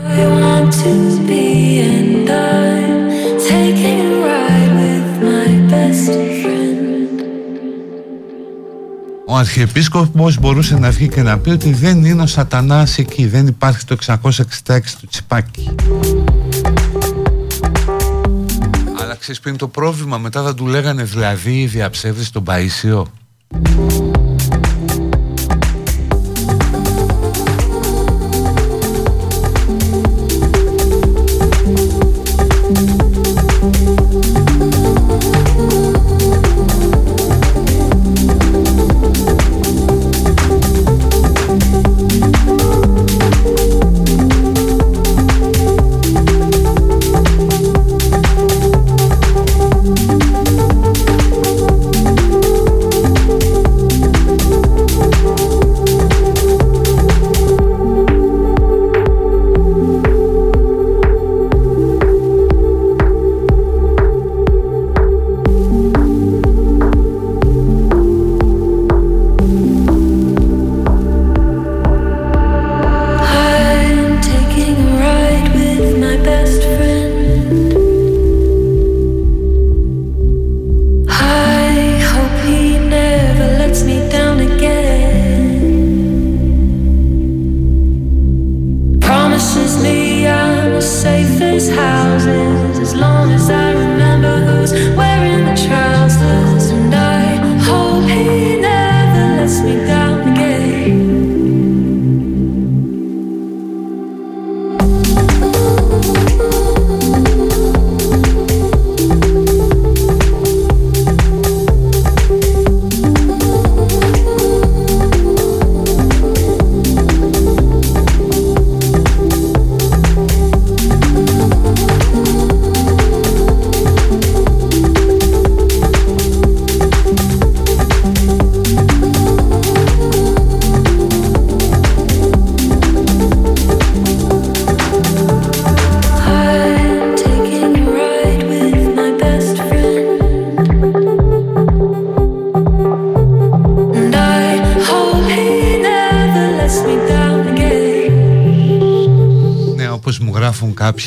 Ο 9.32 9.36
Αρχιεπίσκοπος 9.36 10.40
μπορούσε 10.40 10.78
να 10.78 10.90
βγει 10.90 11.08
και 11.08 11.22
να 11.22 11.38
πει 11.38 11.50
ότι 11.50 11.74
δεν 11.74 12.06
είναι 12.06 12.22
ο 12.22 12.26
σατανάς 12.26 12.98
εκεί 12.98 13.26
δεν 13.26 13.48
υπάρχει 13.48 13.86
το 13.86 13.96
666 14.06 14.20
του 15.00 15.08
τσιπάκι 15.10 15.70
αλλά 16.06 16.39
ξέρεις 19.32 19.40
ποιο 19.40 19.50
είναι 19.50 19.72
το 19.74 19.82
πρόβλημα. 19.82 20.18
Μετά 20.18 20.44
θα 20.44 20.54
του 20.54 20.68
λέγανε 20.68 21.04
δηλαδή 21.04 21.66
διαψεύδεις 21.66 22.32
τον 22.32 22.44
Παΐσιο 22.48 23.04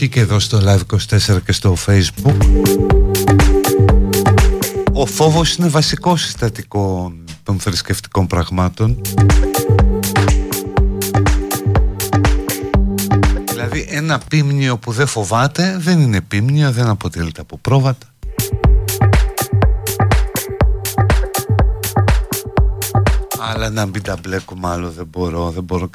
και 0.08 0.20
εδώ 0.20 0.38
στο 0.38 0.60
Live24 0.64 1.42
και 1.44 1.52
στο 1.52 1.76
Facebook. 1.86 2.36
Ο 4.92 5.06
φόβος 5.06 5.56
είναι 5.56 5.68
βασικό 5.68 6.16
συστατικό 6.16 7.12
των 7.42 7.58
θρησκευτικών 7.58 8.26
πραγμάτων. 8.26 9.00
Δηλαδή 13.48 13.86
ένα 13.88 14.18
πίμνιο 14.28 14.76
που 14.78 14.92
δεν 14.92 15.06
φοβάται 15.06 15.76
δεν 15.78 16.00
είναι 16.00 16.20
πίμνιο, 16.20 16.72
δεν 16.72 16.86
αποτελείται 16.86 17.40
από 17.40 17.58
πρόβατα. 17.58 18.06
Αλλά 23.38 23.70
να 23.70 23.86
μην 23.86 24.02
τα 24.02 24.16
μπλέκουμε 24.22 24.68
άλλο 24.68 24.90
δεν 24.90 25.06
μπορώ, 25.06 25.50
δεν 25.50 25.62
μπορώ 25.62 25.90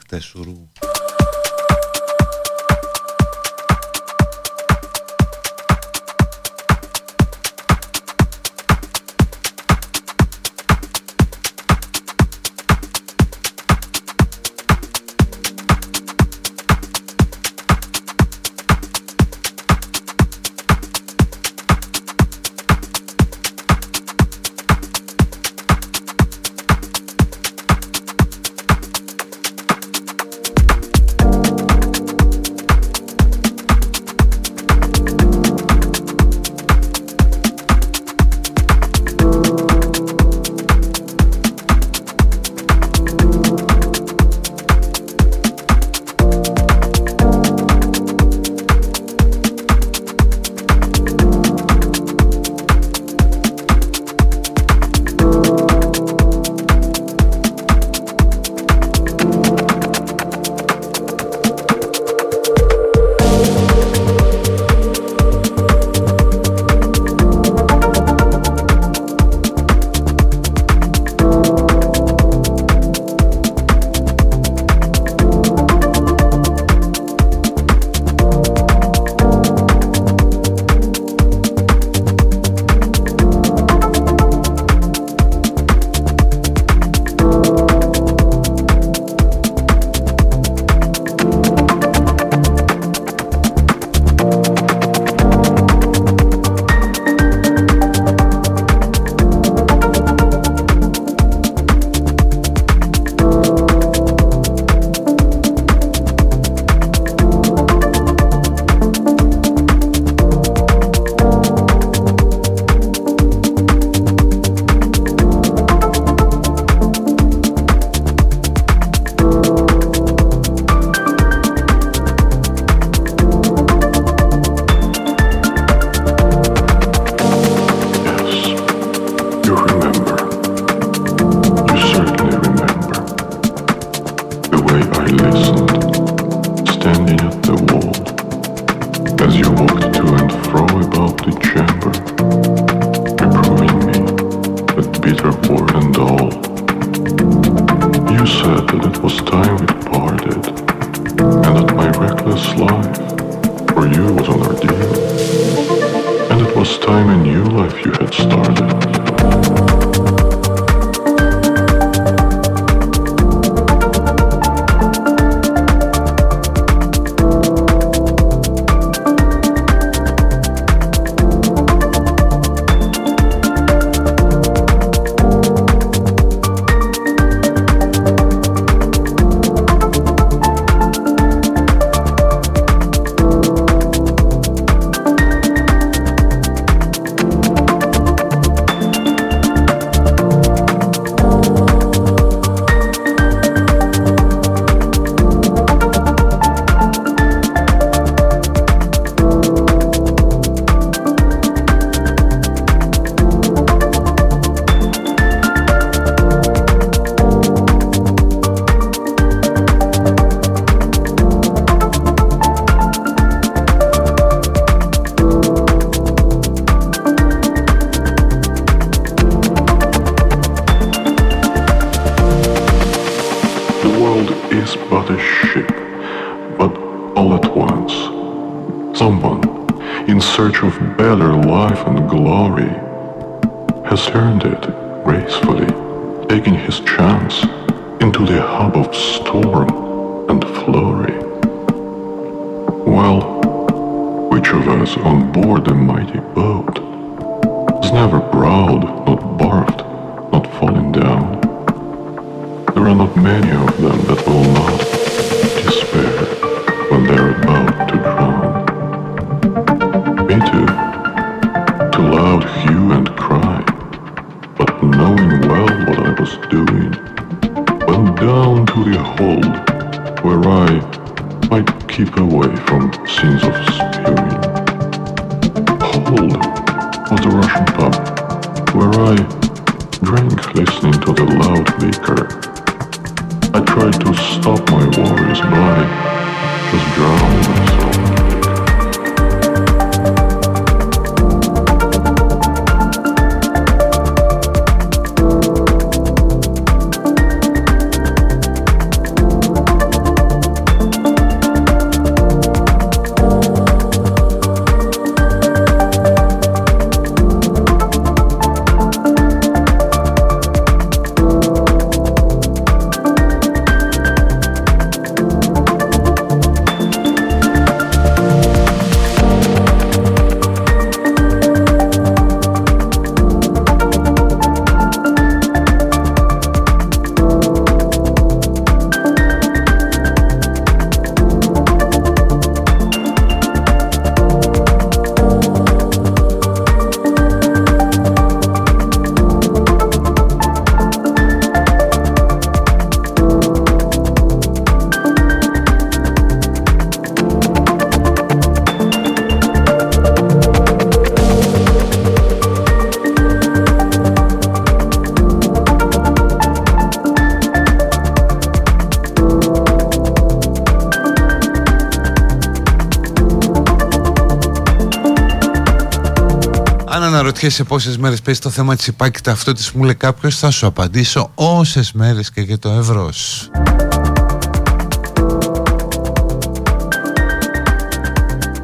και 367.48 367.54
τα 367.54 367.60
σε 367.60 367.69
πόσες 367.69 367.98
μέρες 367.98 368.21
παίζει 368.21 368.39
το 368.39 368.50
θέμα 368.50 368.75
της 368.75 368.87
υπάκη 368.87 369.21
ταυτότητας 369.21 369.71
μου 369.71 369.83
λέει 369.83 369.95
κάποιος 369.95 370.37
θα 370.37 370.52
σου 370.52 370.65
απαντήσω 370.65 371.31
όσες 371.35 371.91
μέρες 371.91 372.31
και 372.31 372.41
για 372.41 372.60
το 372.60 372.69
ευρώς. 372.69 373.50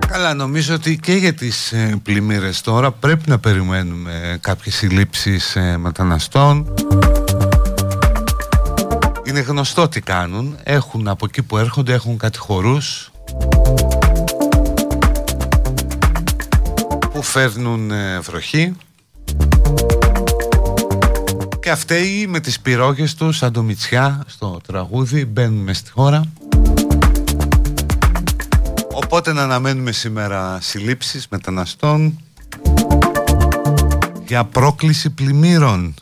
Καλά 0.07 0.33
νομίζω 0.33 0.73
ότι 0.73 0.97
και 0.97 1.13
για 1.13 1.33
τις 1.33 1.71
ε, 1.71 1.99
πλημμύρες 2.03 2.61
τώρα 2.61 2.91
πρέπει 2.91 3.29
να 3.29 3.39
περιμένουμε 3.39 4.37
κάποιες 4.41 4.75
συλλήψεις 4.75 5.55
ε, 5.55 5.77
μεταναστών. 5.77 6.73
Είναι 9.23 9.39
γνωστό 9.39 9.87
τι 9.87 10.01
κάνουν. 10.01 10.57
Έχουν 10.63 11.07
από 11.07 11.25
εκεί 11.25 11.41
που 11.41 11.57
έρχονται 11.57 11.93
έχουν 11.93 12.17
κατηχωρούς 12.17 13.12
φέρνουν 17.23 17.91
ε, 17.91 18.19
βροχή. 18.19 18.75
Και 21.59 21.71
αυτοί 21.71 22.25
με 22.29 22.39
τις 22.39 22.59
πυρόγες 22.59 23.15
τους 23.15 23.37
σαν 23.37 23.53
το 23.53 23.61
Μητσιά 23.61 24.23
στο 24.27 24.59
τραγούδι 24.67 25.25
μπαίνουν 25.25 25.63
μες 25.63 25.77
στη 25.77 25.91
χώρα. 25.91 26.23
Οπότε 28.93 29.33
να 29.33 29.43
αναμένουμε 29.43 29.91
σήμερα 29.91 30.57
συλλήψεις 30.61 31.27
μεταναστών 31.29 32.19
για 34.27 34.43
πρόκληση 34.43 35.09
πλημμύρων 35.09 35.93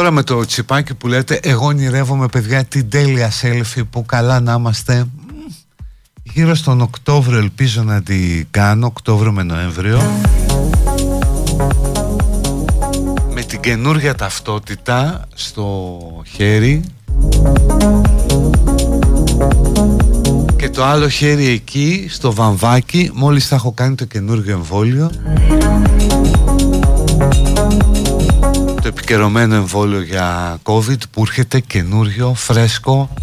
Τώρα 0.00 0.12
με 0.12 0.22
το 0.22 0.44
τσιπάκι 0.44 0.94
που 0.94 1.08
λέτε 1.08 1.40
Εγώ 1.42 1.66
ονειρεύομαι 1.66 2.26
παιδιά 2.26 2.64
την 2.64 2.90
τέλεια 2.90 3.30
selfie 3.42 3.82
που 3.90 4.06
καλά 4.06 4.40
να 4.40 4.52
είμαστε. 4.52 5.06
Γύρω 6.22 6.54
στον 6.54 6.80
Οκτώβριο 6.80 7.38
ελπίζω 7.38 7.82
να 7.82 8.02
την 8.02 8.46
κάνω, 8.50 8.86
Οκτώβριο 8.86 9.32
με 9.32 9.42
Νοέμβριο. 9.42 10.00
Με 13.34 13.42
την 13.42 13.60
καινούργια 13.60 14.14
ταυτότητα 14.14 15.26
στο 15.34 15.98
χέρι. 16.26 16.84
Και 20.56 20.68
το 20.68 20.84
άλλο 20.84 21.08
χέρι 21.08 21.46
εκεί 21.46 22.06
στο 22.10 22.32
βαμβάκι 22.32 23.10
μόλις 23.14 23.46
θα 23.46 23.54
έχω 23.54 23.72
κάνει 23.72 23.94
το 23.94 24.04
καινούργιο 24.04 24.52
εμβόλιο. 24.52 25.10
Το 26.46 26.49
επικαιρωμένο 28.90 29.54
εμβόλιο 29.54 30.00
για 30.00 30.58
COVID 30.62 30.98
που 31.10 31.22
έρχεται 31.22 31.60
καινούριο, 31.60 32.34
φρέσκο 32.34 33.14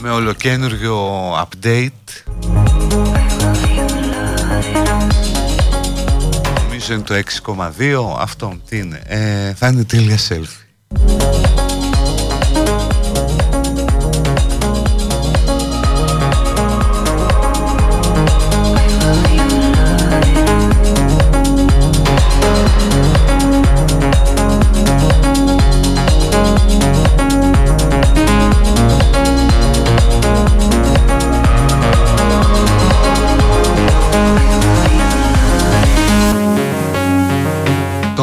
με 0.00 0.10
ολοκένουργιο 0.10 1.30
update. 1.32 2.32
Νομίζω 6.62 6.92
είναι 6.92 7.02
το 7.02 7.14
6,2 7.14 8.16
Αυτό 8.18 8.52
τι 8.68 8.78
είναι 8.78 9.02
ε, 9.06 9.54
Θα 9.54 9.68
είναι 9.68 9.84
τέλεια 9.84 10.18
selfie 10.28 11.63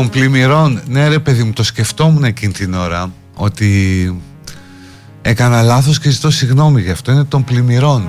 των 0.01 0.09
πλημμυρών. 0.09 0.81
Ναι 0.87 1.07
ρε 1.07 1.19
παιδί 1.19 1.43
μου 1.43 1.53
το 1.53 1.63
σκεφτόμουν 1.63 2.23
εκείνη 2.23 2.53
την 2.53 2.73
ώρα 2.73 3.11
ότι 3.35 4.21
έκανα 5.21 5.61
λάθος 5.61 5.99
και 5.99 6.09
ζητώ 6.09 6.31
συγγνώμη 6.31 6.81
γι' 6.81 6.91
αυτό. 6.91 7.11
Είναι 7.11 7.23
των 7.23 7.43
πλημμυρών. 7.43 8.05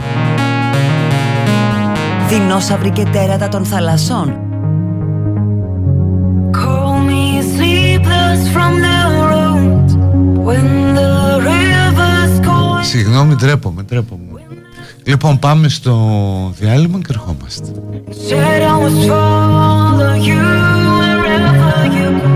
Δεινόσαυροι 2.28 2.90
και 2.90 3.04
τέρατα 3.04 3.48
των 3.48 3.64
θαλασσών. 3.64 4.36
Συγγνώμη 12.82 13.34
ντρέπομαι, 13.34 13.82
ντρέπομαι. 13.82 14.26
Λοιπόν 15.04 15.38
πάμε 15.38 15.68
στο 15.68 15.98
διάλειμμα 16.58 16.98
και 16.98 17.06
ερχόμαστε 17.10 17.72
να 21.92 22.31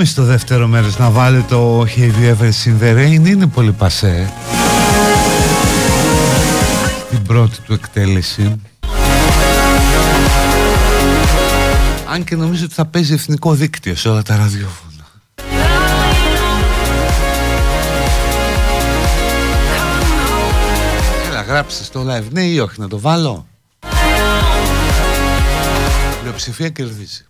πούμε 0.00 0.12
στο 0.12 0.24
δεύτερο 0.24 0.66
μέρος 0.66 0.98
να 0.98 1.10
βάλει 1.10 1.42
το 1.42 1.80
Have 1.80 2.14
you 2.22 2.36
ever 2.36 2.50
seen 2.64 2.82
the 2.82 2.96
rain. 2.96 3.26
Είναι 3.26 3.46
πολύ 3.46 3.72
πασέ. 3.72 4.32
Την 7.10 7.22
πρώτη 7.22 7.60
του 7.60 7.72
εκτέλεση. 7.72 8.60
Αν 12.12 12.24
και 12.24 12.36
νομίζω 12.36 12.64
ότι 12.64 12.74
θα 12.74 12.86
παίζει 12.86 13.12
εθνικό 13.12 13.54
δίκτυο 13.54 13.94
σε 13.94 14.08
όλα 14.08 14.22
τα 14.22 14.36
ραδιόφωνα. 14.36 15.06
Έλα 21.28 21.42
γράψτε 21.42 21.84
στο 21.84 22.06
live. 22.08 22.30
Ναι 22.30 22.42
ή 22.42 22.58
όχι 22.58 22.80
να 22.80 22.88
το 22.88 22.98
βάλω. 22.98 23.46
Πλειοψηφία 26.20 26.68
κερδίζει. 26.68 27.24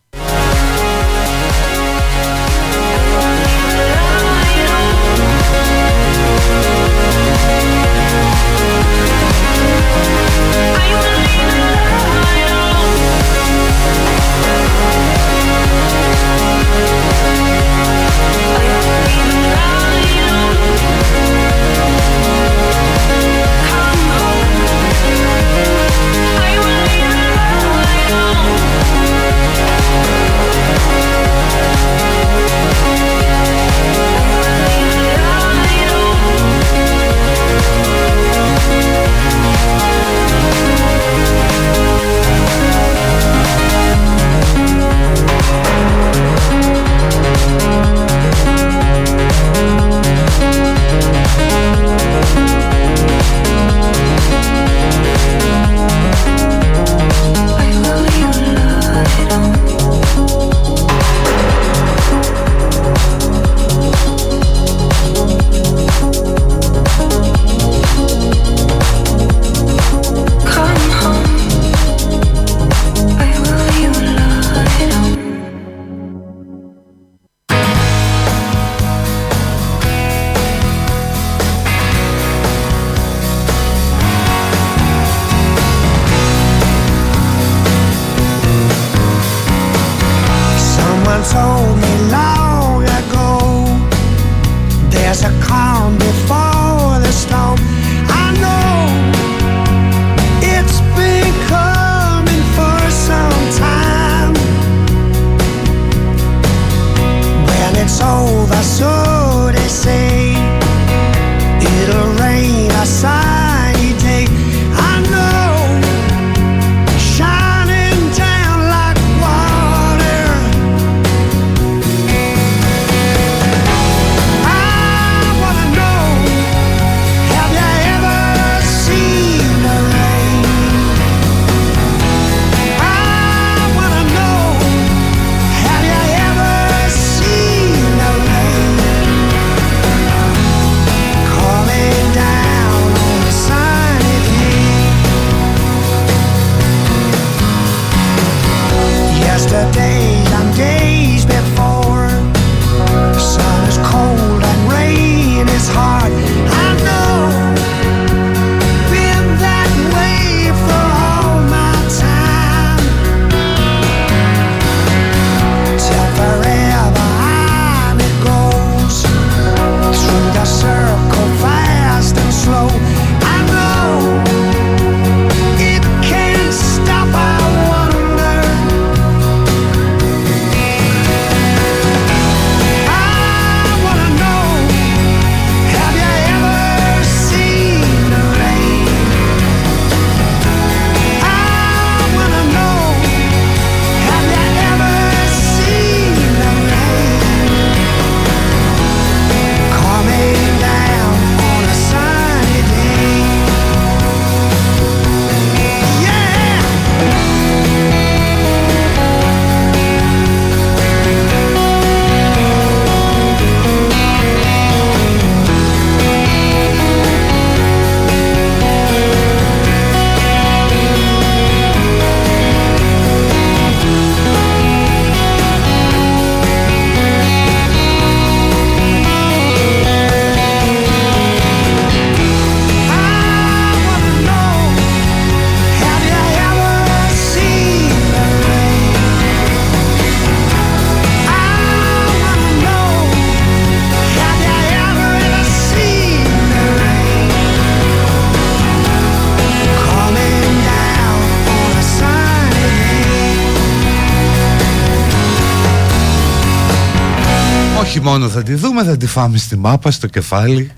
Θα 258.31 258.43
τη 258.43 258.55
δούμε, 258.55 258.85
θα 258.85 258.97
τη 258.97 259.07
φάμε 259.07 259.39
στη 259.39 259.57
μάπα, 259.57 259.91
στο 259.91 260.07
κεφάλι. 260.07 260.70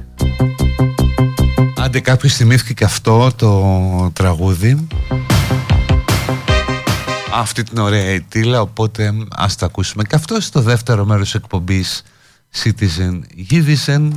Άντε 1.76 2.00
κάποιο 2.00 2.28
θυμήθηκε 2.28 2.72
και 2.72 2.84
αυτό 2.84 3.30
το 3.36 4.10
τραγούδι. 4.12 4.86
Αυτή 7.34 7.62
την 7.62 7.78
ωραία 7.78 8.04
ετήλα, 8.04 8.60
οπότε 8.60 9.12
ας 9.36 9.56
τα 9.56 9.66
ακούσουμε. 9.66 10.02
Και 10.02 10.14
αυτό 10.14 10.40
στο 10.40 10.60
δεύτερο 10.60 11.04
μέρος 11.04 11.34
εκπομπής 11.34 12.02
Citizen 12.62 13.20
Givision. 13.50 14.10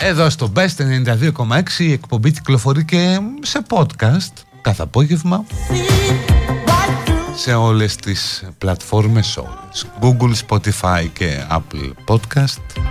Εδώ 0.00 0.30
στο 0.30 0.52
Best 0.54 1.04
92,6 1.06 1.78
η 1.78 1.92
εκπομπή 1.92 2.30
κυκλοφορεί 2.30 2.84
και 2.84 3.18
σε 3.42 3.60
podcast 3.68 4.32
κάθε 4.60 4.82
απόγευμα 4.82 5.44
σε 7.36 7.54
όλες 7.54 7.96
τις 7.96 8.44
πλατφόρμες 8.58 9.36
όλες. 9.36 9.86
Google, 10.00 10.32
Spotify 10.46 11.08
και 11.12 11.44
Apple 11.50 11.92
Podcast. 12.06 12.82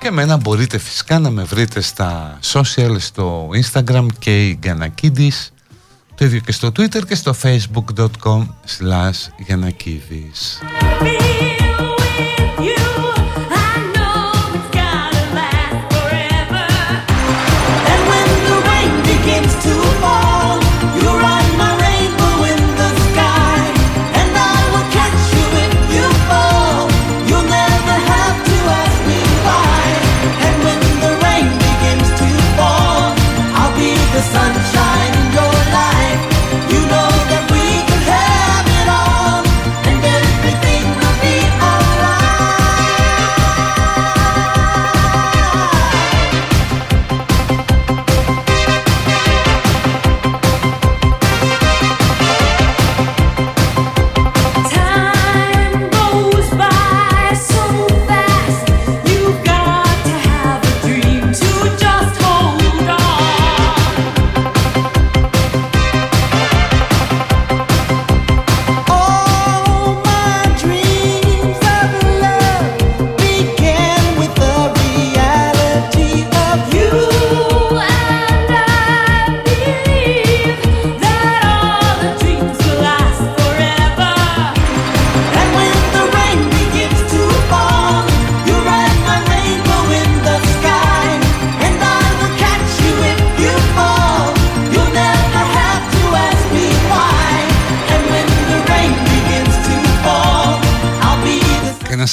Και 0.00 0.06
εμένα 0.06 0.36
μπορείτε 0.36 0.78
φυσικά 0.78 1.18
να 1.18 1.30
με 1.30 1.42
βρείτε 1.42 1.80
στα 1.80 2.38
social 2.52 2.96
στο 2.98 3.48
Instagram 3.62 4.06
και 4.18 4.48
η 4.48 4.58
Γκανακίδης 4.60 5.52
Το 6.14 6.24
ίδιο 6.24 6.40
και 6.40 6.52
στο 6.52 6.68
Twitter 6.68 7.06
και 7.08 7.14
στο 7.14 7.34
facebook.com 7.42 8.46
slash 8.78 9.28
Γιανακίδης. 9.36 10.58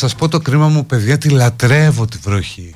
Σας 0.02 0.16
πω 0.16 0.28
το 0.28 0.40
κρίμα 0.40 0.68
μου 0.68 0.86
παιδιά 0.86 1.18
τη 1.18 1.30
λατρεύω 1.30 2.06
τη 2.06 2.18
βροχή. 2.22 2.76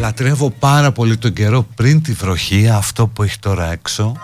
Λατρεύω 0.00 0.50
πάρα 0.50 0.92
πολύ 0.92 1.16
τον 1.16 1.32
καιρό 1.32 1.66
πριν 1.74 2.02
τη 2.02 2.12
βροχή 2.12 2.68
αυτό 2.68 3.06
που 3.06 3.22
έχει 3.22 3.38
τώρα 3.38 3.72
έξω. 3.72 4.16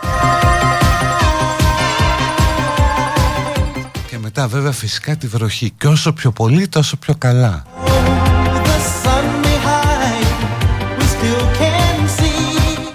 Και 4.07 4.19
μετά 4.19 4.49
βέβαια 4.49 4.73
φυσικά 4.73 5.17
τη 5.17 5.27
βροχή. 5.27 5.73
Και 5.79 5.87
όσο 5.87 6.13
πιο 6.13 6.31
πολύ 6.31 6.69
τόσο 6.69 6.97
πιο 6.97 7.15
καλά. 7.19 7.65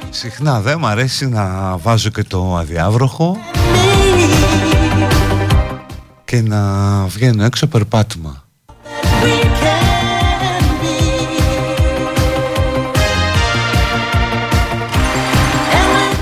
Συχνά 0.10 0.62
δεν 0.62 0.78
μου 0.80 0.88
αρέσει 0.88 1.28
να 1.28 1.78
βάζω 1.78 2.10
και 2.10 2.24
το 2.24 2.58
αδιάβροχο 2.58 3.38
και 6.32 6.42
να 6.42 7.06
βγαίνω 7.06 7.44
έξω 7.44 7.68
περπάτημα. 7.68 8.44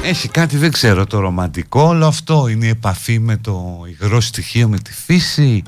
Έχει 0.03 0.27
κάτι 0.27 0.57
δεν 0.57 0.71
ξέρω 0.71 1.05
το 1.05 1.19
ρομαντικό 1.19 1.81
όλο 1.81 2.07
αυτό 2.07 2.47
είναι 2.47 2.65
η 2.65 2.69
επαφή 2.69 3.19
με 3.19 3.37
το 3.37 3.85
υγρό 3.89 4.21
στοιχείο 4.21 4.67
με 4.67 4.79
τη 4.79 4.93
φύση 4.93 5.63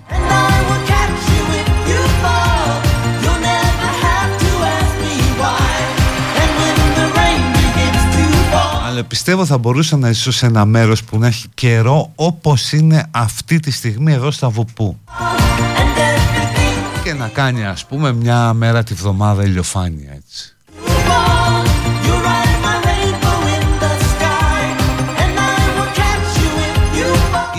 αλλά 9.01 9.09
πιστεύω 9.09 9.45
θα 9.45 9.57
μπορούσα 9.57 9.97
να 9.97 10.11
ζήσω 10.11 10.31
σε 10.31 10.45
ένα 10.45 10.65
μέρος 10.65 11.03
που 11.03 11.17
να 11.17 11.27
έχει 11.27 11.47
καιρό 11.53 12.11
όπως 12.15 12.71
είναι 12.71 13.07
αυτή 13.11 13.59
τη 13.59 13.71
στιγμή 13.71 14.13
εδώ 14.13 14.31
στα 14.31 14.49
Βουπού. 14.49 14.99
Και 17.03 17.13
να 17.13 17.27
κάνει 17.27 17.65
ας 17.65 17.85
πούμε 17.85 18.13
μια 18.13 18.53
μέρα 18.53 18.83
τη 18.83 18.93
βδομάδα 18.93 19.43
ηλιοφάνεια 19.43 20.11
έτσι. 20.11 20.55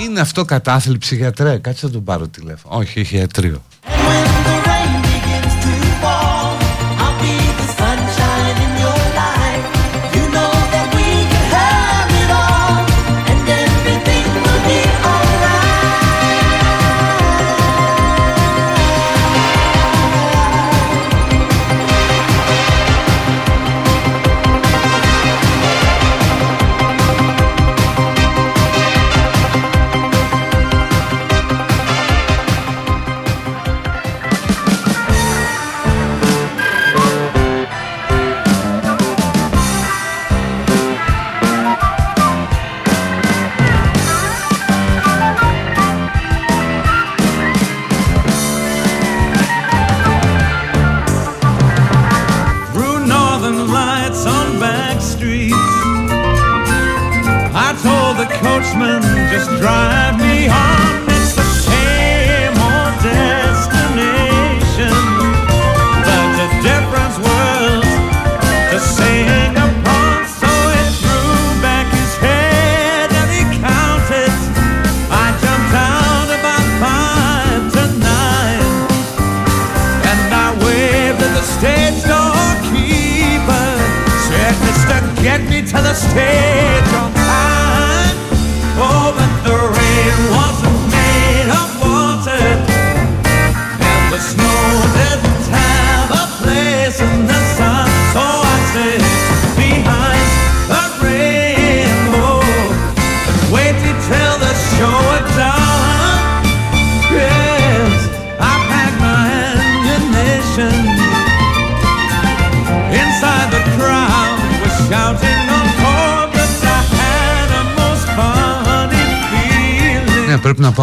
Είναι 0.04 0.20
αυτό 0.20 0.44
κατάθλιψη 0.44 1.16
γιατρέ; 1.16 1.58
Κάτσε 1.58 1.86
να 1.86 1.92
τον 1.92 2.04
πάρω 2.04 2.28
τηλέφωνο. 2.28 2.76
Όχι 2.76 3.00
έχει 3.00 3.16
ιατρείο 3.16 3.62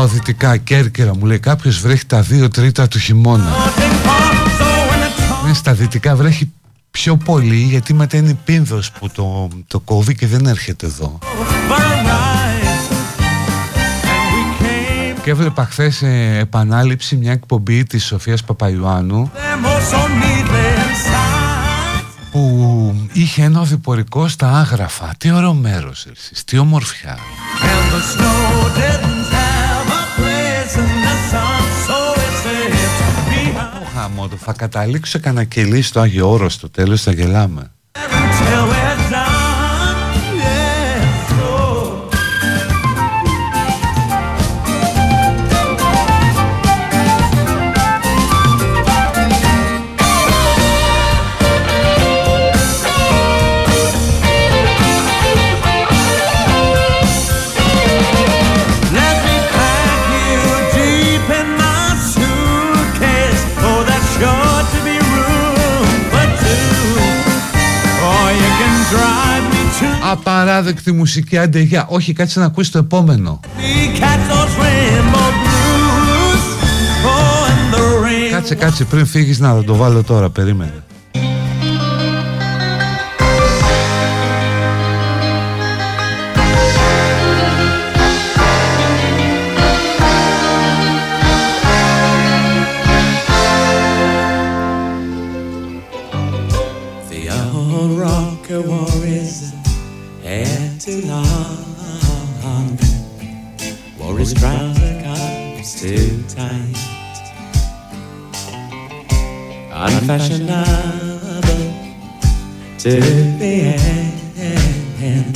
δυτικά. 0.08 0.58
Κέρκυρα 0.58 1.16
μου 1.16 1.26
λέει 1.26 1.40
κάποιος 1.40 1.80
βρέχει 1.80 2.06
τα 2.06 2.22
δύο 2.22 2.50
τρίτα 2.50 2.88
του 2.88 3.00
χειμώνα. 3.00 3.56
Ναι, 5.46 5.54
στα 5.54 5.74
δυτικά 5.74 6.16
βρέχει 6.16 6.52
πιο 6.92 7.18
πολύ 7.18 7.56
γιατί 7.56 7.94
μετά 7.94 8.18
είναι 8.18 8.38
πίνδος 8.46 8.92
που 8.92 9.10
το, 9.10 9.48
το 9.68 9.80
κόβει 9.80 10.16
και 10.16 10.28
δεν 10.28 10.46
έρχεται 10.46 10.86
εδώ. 10.86 11.20
Και 15.24 15.30
έβλεπα 15.30 15.66
χθες 15.66 16.04
επανάληψη 16.40 17.16
μια 17.16 17.32
εκπομπή 17.32 17.84
της 17.84 18.06
Σοφίας 18.06 18.44
Παπαϊωάννου 18.44 19.32
που 22.32 22.96
είχε 23.14 23.44
ένα 23.44 23.60
οδηπορικό 23.60 24.28
στα 24.28 24.60
άγραφα. 24.60 25.14
Τι 25.18 25.32
ωραίο 25.32 25.54
μέρος 25.54 26.06
εσείς, 26.06 26.44
τι 26.44 26.58
ομορφιά 26.58 27.18
γάμο 33.96 34.30
θα 34.38 34.54
καταλήξω 34.54 35.12
σε 35.12 35.20
κανένα 35.20 35.44
κελί 35.44 35.82
στο 35.82 36.00
Άγιο 36.00 36.30
Όρος 36.30 36.54
στο 36.54 36.70
τέλος 36.70 37.04
θα 37.04 37.12
γελάμε 37.12 37.72
απαράδεκτη 70.30 70.92
μουσική 70.92 71.38
αντεγιά 71.38 71.86
όχι 71.90 72.14
κάτσε 72.14 72.40
να 72.40 72.46
ακούσεις 72.46 72.72
το 72.72 72.78
επόμενο. 72.78 73.40
Κάτσε 78.32 78.56
κάτσε 78.56 78.84
πριν 78.84 79.06
φύγεις 79.06 79.40
να 79.40 79.64
το 79.64 79.76
βάλω 79.76 80.04
τώρα 80.04 80.30
περίμενε 80.30 80.84
unfashionable 109.98 111.50
to 112.78 113.00
the 113.40 113.56
end. 114.98 115.36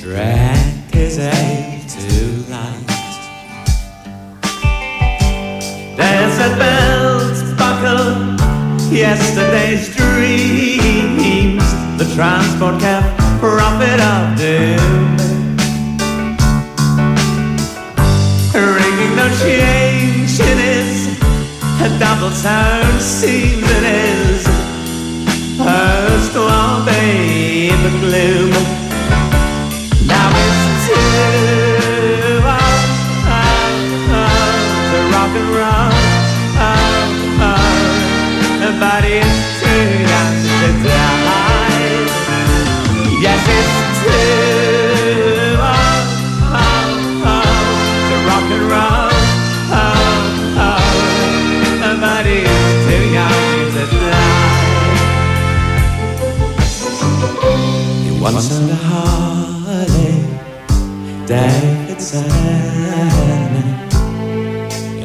Drag 0.00 0.94
his 0.94 1.18
age 1.18 1.92
to 1.94 2.14
light. 2.50 2.86
Desert 5.96 6.58
bells 6.58 7.40
buckle 7.54 8.36
yesterday's 8.92 9.94
dreams. 9.96 11.64
The 11.98 12.06
transport 12.14 12.80
cab, 12.80 13.04
prophet 13.40 14.00
of 14.00 14.38
doom. 14.38 15.16
Ringing 18.54 19.14
no 19.16 19.28
change 19.42 20.40
in 20.40 20.58
his 20.58 20.95
a 21.86 21.98
double 22.00 22.30
tone 22.30 23.00
seems 23.00 23.62
it 23.62 23.84
is 23.84 24.46
hers 25.56 26.28
to 26.32 26.40
obey 26.42 27.68
the 27.70 27.90
gloom. 28.00 28.75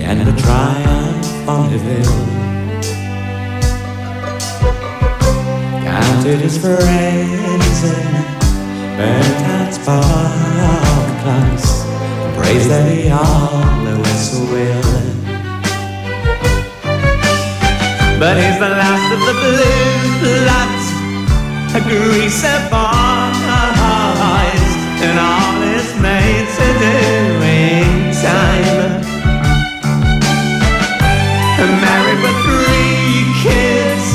And 0.09 0.21
the 0.27 0.35
Triumph 0.41 1.49
on 1.49 1.69
the 1.71 1.77
hill. 1.77 2.17
Counted 5.83 6.39
his 6.39 6.57
friends 6.57 7.83
and 7.83 8.25
burnt 8.97 9.41
out 9.47 9.73
Praised 12.37 12.69
that 12.69 12.85
he 12.91 13.09
always 13.09 14.23
will. 14.51 14.81
But 18.19 18.35
he's 18.37 18.57
the 18.59 18.69
last 18.69 19.07
of 19.15 19.19
the 19.27 19.33
blue 19.41 19.91
bloods 20.21 20.85
a 21.73 21.79
greaser 21.79 22.59
boys 22.69 23.50
doing 26.85 28.11
time. 28.25 29.01
Married 31.81 32.19
with 32.25 32.37
three 32.45 33.25
kids 33.45 34.05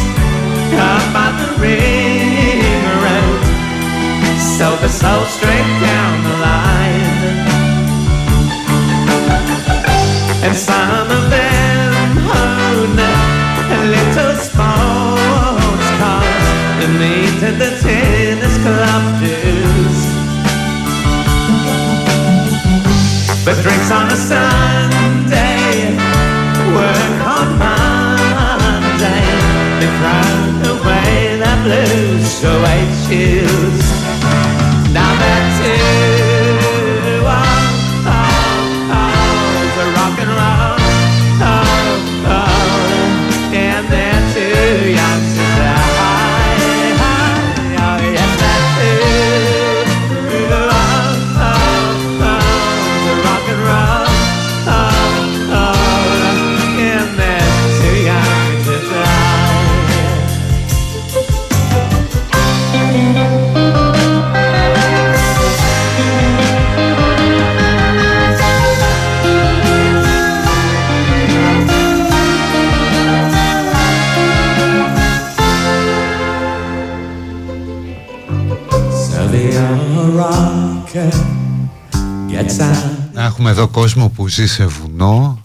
on 0.75 1.33
the 1.43 1.51
ring 1.63 2.85
road, 3.05 3.41
so 4.57 4.67
the 4.85 4.89
soul 4.89 5.25
straight 5.37 5.73
down 5.91 6.13
the 6.29 6.37
line, 6.39 6.86
On 23.89 24.09
a 24.11 24.17
Sunday, 24.17 25.97
work 26.75 27.21
on 27.25 27.57
Monday, 27.57 29.27
they 29.79 29.91
away 30.73 31.39
the 31.39 31.55
blues, 31.63 32.29
so 32.29 32.51
I 32.65 33.07
choose. 33.09 33.86
κόσμο 83.87 84.09
που 84.09 84.29
ζει 84.29 84.47
σε 84.47 84.67
βουνό 84.67 85.41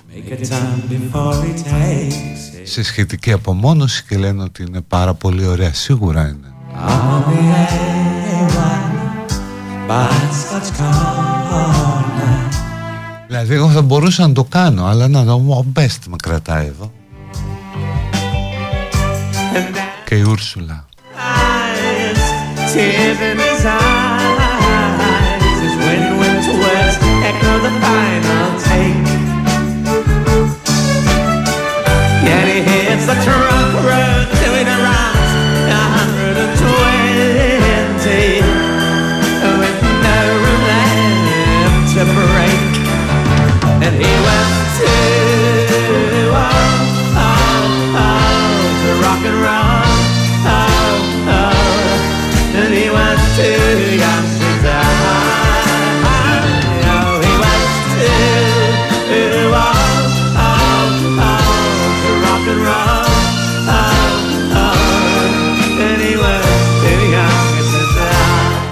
σε 2.63 2.83
σχετική 2.83 3.31
απομόνωση 3.31 4.03
και 4.07 4.17
λένε 4.17 4.43
ότι 4.43 4.63
είναι 4.67 4.81
πάρα 4.81 5.13
πολύ 5.13 5.45
ωραία. 5.45 5.73
Σίγουρα 5.73 6.21
είναι. 6.21 6.53
Δηλαδή 13.27 13.53
εγώ 13.53 13.69
θα 13.69 13.81
μπορούσα 13.81 14.27
να 14.27 14.33
το 14.33 14.43
κάνω 14.43 14.85
Αλλά 14.85 15.07
να 15.07 15.23
δω 15.23 15.33
ο 15.33 15.63
Μπέστ 15.67 16.05
με 16.05 16.15
κρατάει 16.23 16.65
εδώ. 16.65 16.91
Και 20.05 20.15
η 20.15 20.21
Ούρσουλα. 20.21 20.85
Ein 27.79 28.40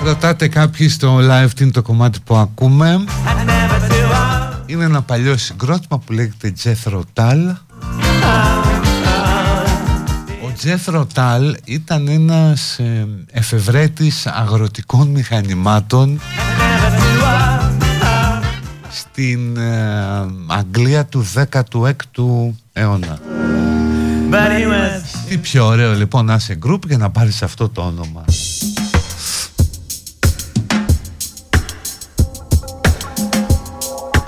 ρωτάτε 0.09 0.47
κάποιοι 0.47 0.89
στο 0.89 1.17
live 1.17 1.49
τι 1.55 1.63
είναι 1.63 1.71
το 1.71 1.81
κομμάτι 1.81 2.19
που 2.23 2.35
ακούμε 2.35 3.03
Είναι 4.65 4.83
ένα 4.83 5.01
παλιό 5.01 5.37
συγκρότημα 5.37 5.99
που 5.99 6.13
λέγεται 6.13 6.51
Τζέθρο 6.51 7.03
Ταλ. 7.13 7.49
Ο 10.43 10.51
Τζέθρο 10.57 11.07
Τάλ 11.13 11.55
ήταν 11.63 12.07
ένας 12.07 12.79
ε, 12.79 13.07
εφευρέτης 13.31 14.27
αγροτικών 14.27 15.07
μηχανημάτων 15.07 16.19
Στην 18.89 19.57
ε, 19.57 20.25
Αγγλία 20.47 21.05
του 21.05 21.25
16ου 21.33 22.53
αιώνα 22.73 23.19
τι 25.29 25.37
πιο 25.37 25.65
ωραίο 25.65 25.93
λοιπόν 25.93 26.25
να 26.25 26.33
είσαι 26.33 26.55
γκρουπ 26.55 26.85
για 26.87 26.97
να 26.97 27.09
πάρεις 27.09 27.43
αυτό 27.43 27.69
το 27.69 27.81
όνομα. 27.81 28.25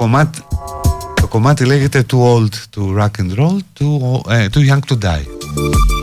κομμάτι, 0.01 0.41
το 1.21 1.27
κομμάτι 1.27 1.65
λέγεται 1.65 2.05
Too 2.11 2.35
Old 2.35 2.49
to 2.75 2.99
Rock 2.99 3.11
and 3.17 3.35
Roll, 3.37 3.57
Too, 3.79 4.21
too 4.49 4.65
Young 4.69 4.79
to 4.87 4.97
Die. 4.99 6.00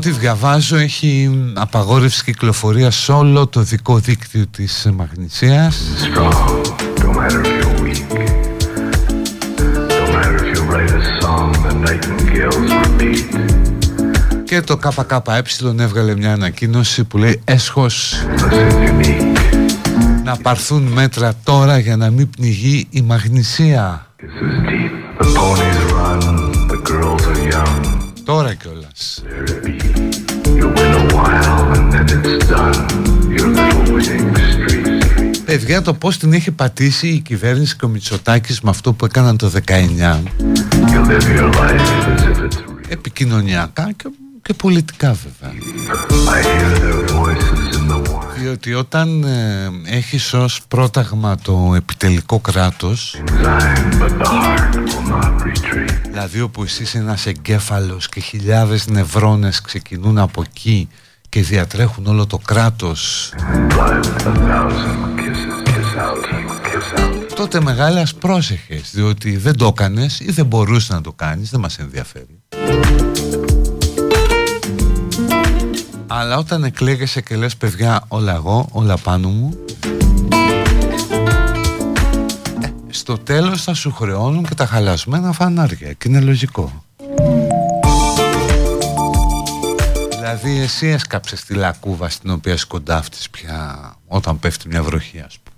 ό,τι 0.00 0.10
διαβάζω 0.10 0.76
έχει 0.76 1.30
απαγόρευση 1.54 2.24
κυκλοφορίας 2.24 2.96
σε 2.96 3.12
όλο 3.12 3.46
το 3.46 3.60
δικό 3.60 3.98
δίκτυο 3.98 4.46
της 4.46 4.88
Μαγνησίας 4.94 5.82
και 14.44 14.60
το 14.60 14.76
ΚΚΕ 14.76 15.42
έβγαλε 15.78 16.16
μια 16.16 16.32
ανακοίνωση 16.32 17.04
που 17.04 17.18
λέει 17.18 17.40
έσχος 17.44 18.14
να 20.24 20.36
παρθούν 20.36 20.82
μέτρα 20.82 21.34
τώρα 21.44 21.78
για 21.78 21.96
να 21.96 22.10
μην 22.10 22.30
πνιγεί 22.30 22.86
η 22.90 23.02
μαγνησία. 23.02 24.06
Τώρα 28.24 28.54
κιόλας. 28.54 29.22
Παιδιά 35.44 35.82
το 35.82 35.94
πώς 35.94 36.18
την 36.18 36.32
έχει 36.32 36.50
πατήσει 36.50 37.08
η 37.08 37.18
κυβέρνηση 37.20 37.76
και 37.76 37.84
ο 37.84 37.88
Μητσοτάκης 37.88 38.60
με 38.60 38.70
αυτό 38.70 38.92
που 38.92 39.04
έκαναν 39.04 39.36
το 39.36 39.50
19 39.66 40.16
επικοινωνιακά 42.88 43.90
και, 44.42 44.54
πολιτικά 44.54 45.12
βέβαια. 45.12 45.54
Διότι 48.38 48.74
όταν 48.74 49.22
ε, 49.22 49.70
έχεις 49.96 50.34
ως 50.34 50.60
πρόταγμα 50.68 51.36
το 51.42 51.72
επιτελικό 51.76 52.38
κράτος 52.38 53.22
δηλαδή 56.10 56.40
όπου 56.40 56.62
εσύ 56.62 56.82
είσαι 56.82 56.98
ένας 56.98 57.26
εγκέφαλος 57.26 58.08
και 58.08 58.20
χιλιάδες 58.20 58.86
νευρώνες 58.88 59.60
ξεκινούν 59.60 60.18
από 60.18 60.42
εκεί 60.46 60.88
και 61.28 61.42
διατρέχουν 61.42 62.06
όλο 62.06 62.26
το 62.26 62.38
κράτος. 62.38 63.32
Τότε 67.34 67.60
μεγάλας 67.60 68.14
πρόσεχες 68.14 68.90
διότι 68.94 69.36
δεν 69.36 69.56
το 69.56 69.66
έκανες 69.66 70.20
ή 70.20 70.30
δεν 70.30 70.46
μπορούσες 70.46 70.88
να 70.88 71.00
το 71.00 71.12
κάνεις 71.12 71.50
δεν 71.50 71.60
μας 71.60 71.78
ενδιαφέρει. 71.78 72.42
Αλλά 76.06 76.36
όταν 76.36 76.64
εκλέγεσαι 76.64 77.20
και 77.20 77.36
λες 77.36 77.56
παιδιά 77.56 78.04
όλα 78.08 78.34
εγώ, 78.34 78.68
όλα 78.72 78.96
πάνω 78.96 79.28
μου 79.28 79.54
ε, 79.84 79.99
στο 82.90 83.18
τέλος 83.18 83.62
θα 83.62 83.74
σου 83.74 83.92
χρεώνουν 83.92 84.44
και 84.44 84.54
τα 84.54 84.66
χαλασμένα 84.66 85.32
φανάρια 85.32 85.92
και 85.92 86.08
είναι 86.08 86.20
λογικό. 86.20 86.84
Δηλαδή 90.10 90.60
εσύ 90.60 90.86
έσκαψες 90.86 91.44
τη 91.44 91.54
λακκούβα 91.54 92.08
στην 92.08 92.30
οποία 92.30 92.56
σκοντάφτεις 92.56 93.30
πια 93.30 93.92
όταν 94.06 94.38
πέφτει 94.38 94.68
μια 94.68 94.82
βροχή 94.82 95.20
ας 95.26 95.38
πούμε 95.38 95.50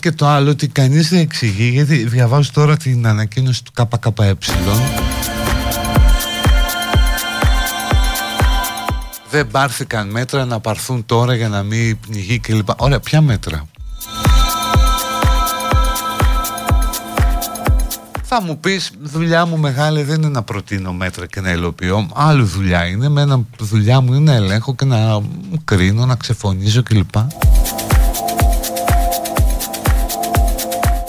και 0.00 0.12
το 0.12 0.26
άλλο 0.26 0.50
ότι 0.50 0.68
κανείς 0.68 1.08
δεν 1.08 1.18
εξηγεί 1.18 1.68
γιατί 1.68 2.04
διαβάζω 2.04 2.50
τώρα 2.52 2.76
την 2.76 3.06
ανακοίνωση 3.06 3.64
του 3.64 3.72
ΚΚΕ 3.72 4.36
δεν 9.30 9.48
πάρθηκαν 9.48 10.10
μέτρα 10.10 10.44
να 10.44 10.60
πάρθουν 10.60 11.06
τώρα 11.06 11.34
για 11.34 11.48
να 11.48 11.62
μην 11.62 11.98
πνιγεί 12.00 12.38
κλπ. 12.38 12.68
Ωραία, 12.76 13.00
ποια 13.00 13.20
μέτρα; 13.20 13.66
Θα 18.22 18.42
μου 18.42 18.58
πεις 18.58 18.92
δουλειά 19.02 19.46
μου 19.46 19.58
μεγάλη 19.58 20.02
δεν 20.02 20.16
είναι 20.16 20.28
να 20.28 20.42
προτείνω 20.42 20.92
μέτρα 20.92 21.26
και 21.26 21.40
να 21.40 21.50
υλοποιώ 21.50 22.08
Άλλη 22.14 22.42
δουλειά 22.42 22.86
είναι, 22.86 23.08
με 23.08 23.20
ένα 23.20 23.40
δουλειά 23.58 24.00
μου 24.00 24.14
είναι 24.14 24.32
να 24.32 24.36
ελέγχω 24.36 24.74
και 24.74 24.84
να 24.84 25.20
κρίνω, 25.64 26.06
να 26.06 26.14
ξεφωνίζω 26.14 26.82
κλπ 26.82 27.14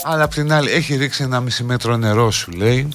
Αλλά 0.03 0.23
απ' 0.23 0.33
την 0.33 0.53
άλλη 0.53 0.71
έχει 0.71 0.95
ρίξει 0.95 1.23
ένα 1.23 1.39
μισή 1.39 1.63
μέτρο 1.63 1.97
νερό 1.97 2.31
σου 2.31 2.51
λέει. 2.51 2.89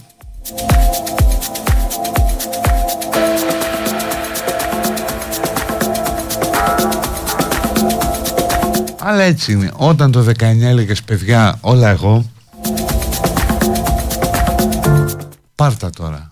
Αλλά 8.98 9.22
έτσι 9.22 9.52
είναι. 9.52 9.70
Όταν 9.76 10.10
το 10.12 10.24
19 10.40 10.42
έλεγες 10.42 11.02
παιδιά 11.02 11.58
όλα 11.60 11.88
εγώ 11.88 12.24
Πάρτα 15.54 15.90
τώρα 15.90 16.30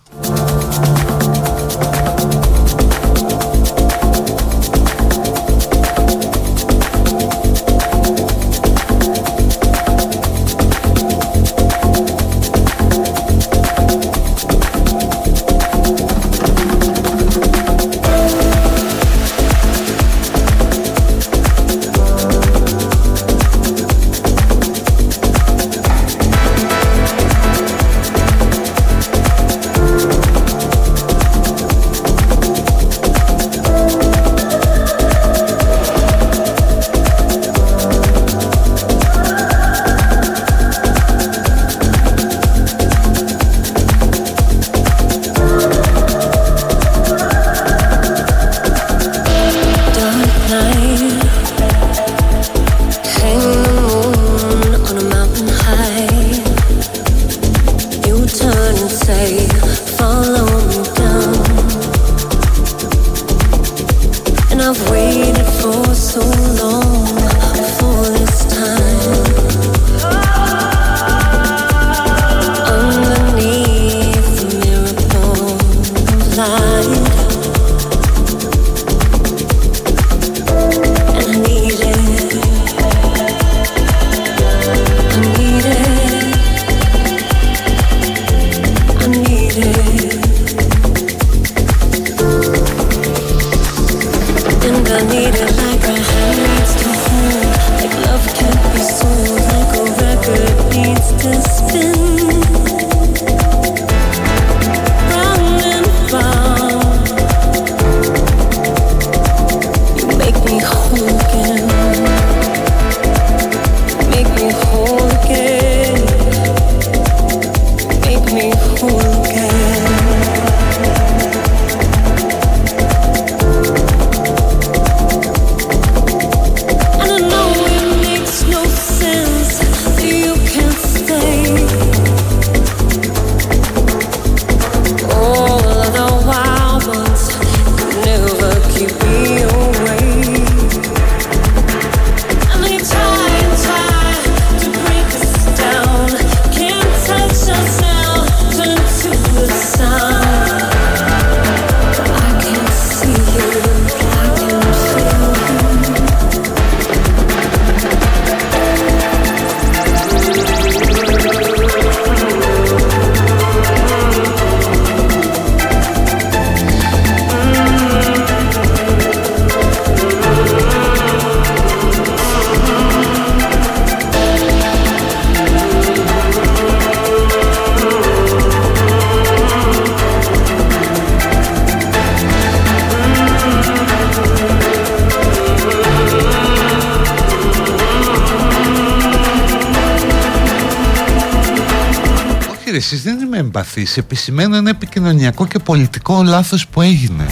συμπαθείς 193.63 194.27
ένα 194.27 194.69
επικοινωνιακό 194.69 195.47
και 195.47 195.59
πολιτικό 195.59 196.23
λάθος 196.23 196.67
που 196.67 196.81
έγινε. 196.81 197.25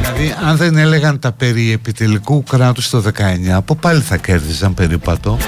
Δηλαδή 0.00 0.34
αν 0.46 0.56
δεν 0.56 0.76
έλεγαν 0.76 1.18
τα 1.18 1.32
περί 1.32 1.72
επιτελικού 1.72 2.42
κράτους 2.42 2.90
το 2.90 3.02
19 3.46 3.48
από 3.52 3.74
πάλι 3.74 4.00
θα 4.00 4.16
κέρδιζαν 4.16 4.74
περίπατο. 4.74 5.38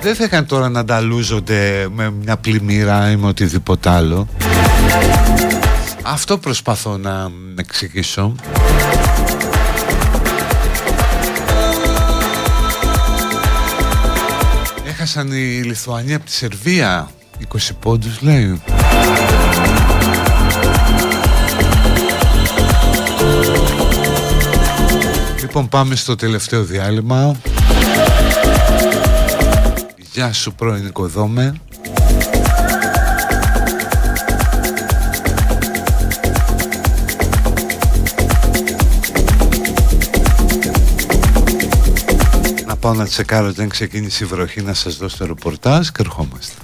Δεν 0.00 0.14
θα 0.14 0.24
είχαν 0.24 0.46
τώρα 0.46 0.68
να 0.68 0.80
ανταλούζονται 0.80 1.88
με 1.94 2.10
μια 2.10 2.36
πλημμύρα 2.36 3.10
ή 3.10 3.16
με 3.16 3.26
οτιδήποτε 3.26 3.90
άλλο. 3.90 4.28
Αυτό 6.02 6.38
προσπαθώ 6.38 6.96
να 6.96 7.30
εξηγήσω. 7.56 8.34
πιάσαν 15.12 15.32
οι 15.32 15.62
Λιθουανοί 15.62 16.14
από 16.14 16.24
τη 16.24 16.32
Σερβία 16.32 17.10
20 17.52 17.58
πόντους 17.80 18.20
λέει. 18.20 18.62
Λοιπόν 25.40 25.68
πάμε 25.68 25.94
στο 25.94 26.16
τελευταίο 26.16 26.64
διάλειμμα. 26.64 27.36
Γεια 30.12 30.32
σου 30.32 30.54
πρώην 30.54 30.86
οικοδόμε. 30.86 31.60
πάω 42.88 42.96
να 42.96 43.06
τσεκάρω 43.06 43.48
όταν 43.48 43.68
ξεκίνησε 43.68 44.24
η 44.24 44.26
βροχή 44.26 44.62
να 44.62 44.74
σας 44.74 44.96
δώσω 44.96 45.16
το 45.16 45.26
ρεπορτάζ 45.26 45.88
και 45.88 45.96
ερχόμαστε. 46.00 46.57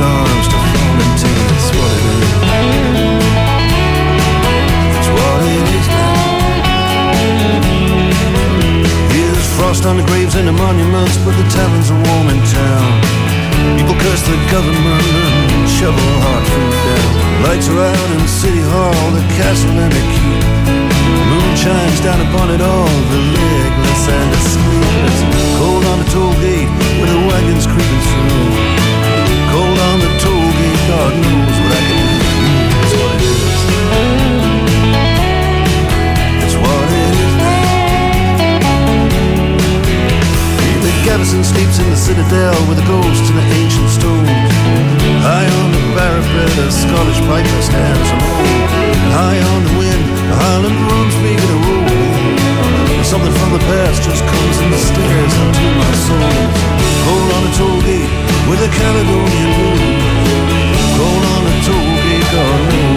arms 0.00 0.46
to 0.48 0.56
fall 0.56 0.98
into. 1.06 1.28
It's 1.28 1.70
what 1.76 1.92
it 1.92 2.04
is. 2.10 2.28
It's 4.96 5.10
what 5.12 5.40
it 5.44 5.66
is 5.78 5.86
now. 5.88 6.18
There's 9.12 9.48
frost 9.56 9.84
on 9.86 9.96
the 10.00 10.06
graves 10.08 10.34
and 10.34 10.48
the 10.48 10.56
monuments, 10.56 11.16
but 11.24 11.36
the 11.36 11.46
taverns 11.52 11.90
are 11.92 12.00
warm 12.08 12.28
in 12.32 12.40
town. 12.48 12.90
People 13.76 13.96
curse 14.00 14.22
the 14.24 14.36
government 14.50 15.04
and 15.52 15.68
shovel 15.68 16.00
hard 16.24 16.44
food 16.48 16.74
down. 16.88 17.12
Lights 17.44 17.68
are 17.68 17.80
out 17.80 18.10
in 18.16 18.24
City 18.28 18.62
Hall, 18.72 19.04
the 19.12 19.24
castle 19.36 19.76
and 19.84 19.92
the 19.92 20.04
keep. 20.16 20.44
Moon 21.28 21.52
shines 21.56 22.00
down 22.00 22.20
upon 22.28 22.50
it 22.56 22.60
all, 22.60 22.88
the 23.12 23.20
legless 23.36 24.08
and 24.08 24.28
the 24.32 24.40
sleepless. 24.52 25.39
Jefferson 41.20 41.44
sleeps 41.44 41.78
in 41.78 41.90
the 41.90 41.96
citadel 41.96 42.56
with 42.66 42.78
the 42.80 42.86
ghosts 42.88 43.28
in 43.28 43.36
the 43.36 43.44
ancient 43.60 43.90
stones. 43.90 44.30
High 45.20 45.44
on 45.44 45.68
the 45.70 45.82
a 46.56 46.72
Scottish 46.72 47.20
stands 47.60 48.08
alone. 48.08 48.70
High 49.12 49.36
on 49.36 49.60
the 49.68 49.74
wind, 49.76 50.06
roll. 51.60 53.04
Something 53.04 53.34
from 53.36 53.52
the 53.52 53.62
past 53.68 54.00
just 54.00 54.24
comes 54.24 54.56
and 54.64 54.72
stares 54.80 55.34
into 55.44 55.66
my 55.76 55.92
soul. 56.08 56.32
Cold 57.04 57.30
on 57.36 57.42
with 58.48 58.60
Caledonian 58.80 59.50
blue. 59.60 60.59
Roll 61.00 61.08
on 61.08 61.46
a 61.46 61.56
toll 61.64 61.96
gate 62.04 62.89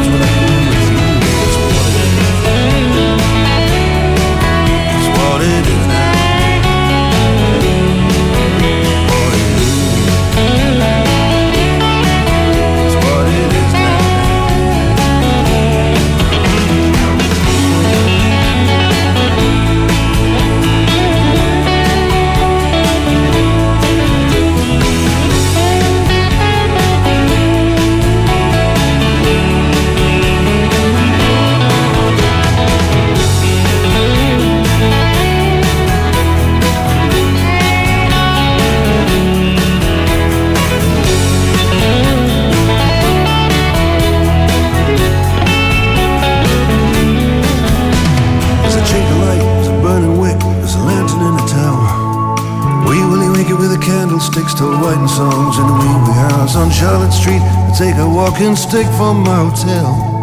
walking 58.13 58.55
stick 58.55 58.85
from 58.95 59.23
my 59.23 59.49
hotel. 59.49 60.21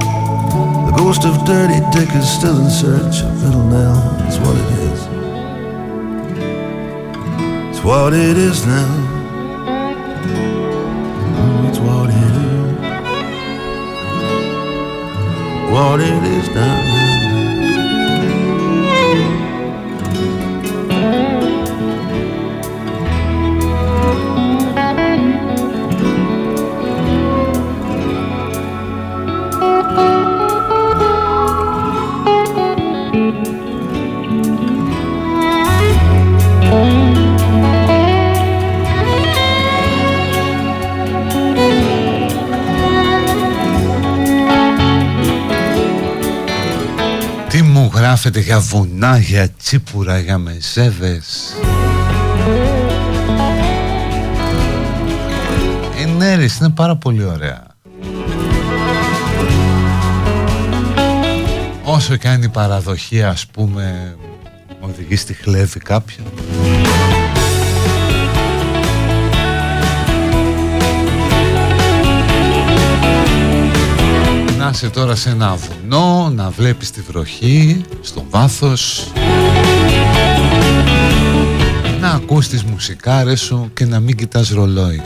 The 0.87 0.93
ghost 0.97 1.25
of 1.25 1.45
Dirty 1.45 1.81
Dick 1.91 2.15
is 2.15 2.31
still 2.31 2.61
in 2.65 2.71
search 2.71 3.23
of 3.23 3.43
Little 3.43 3.65
Nell. 3.65 4.17
It's 4.29 4.39
what 4.39 4.57
it 4.57 4.71
is. 4.79 5.01
It's 7.71 7.85
what 7.85 8.13
it 8.13 8.37
is 8.39 8.65
now. 8.65 8.87
Mm, 11.35 11.69
it's 11.69 11.79
what 11.81 12.11
it 12.11 12.35
is. 12.47 12.61
What 15.73 16.01
it 16.01 16.23
is 16.39 16.49
now. 16.55 17.00
Γράφετε 48.23 48.41
για 48.41 48.61
βουνά, 48.61 49.19
για 49.19 49.49
τσίπουρα, 49.49 50.19
για 50.19 50.39
μεζέδες 50.39 51.55
Ε, 56.01 56.05
ναι, 56.05 56.27
είναι 56.27 56.71
πάρα 56.75 56.97
πολύ 56.97 57.25
ωραία. 57.25 57.67
Όσο 61.85 62.17
και 62.17 62.29
αν 62.29 62.43
η 62.43 62.49
παραδοχή 62.49 63.23
ας 63.23 63.47
πούμε 63.47 64.17
οδηγεί 64.81 65.17
στη 65.17 65.35
χλέβη 65.35 65.81
κάποιον 65.81 66.27
Να 74.71 74.77
είσαι 74.77 74.89
τώρα 74.89 75.15
σε 75.15 75.31
ένα 75.31 75.57
βουνό, 75.57 76.31
να 76.35 76.51
βλέπεις 76.51 76.91
τη 76.91 77.01
βροχή 77.01 77.85
στο 78.01 78.25
βάθος. 78.31 79.13
Να 82.01 82.11
ακούς 82.11 82.49
τις 82.49 82.63
μουσικάρες 82.63 83.41
σου 83.41 83.71
και 83.75 83.85
να 83.85 84.01
μην 84.01 84.17
κοιτάς 84.17 84.51
ρολόι. 84.51 85.03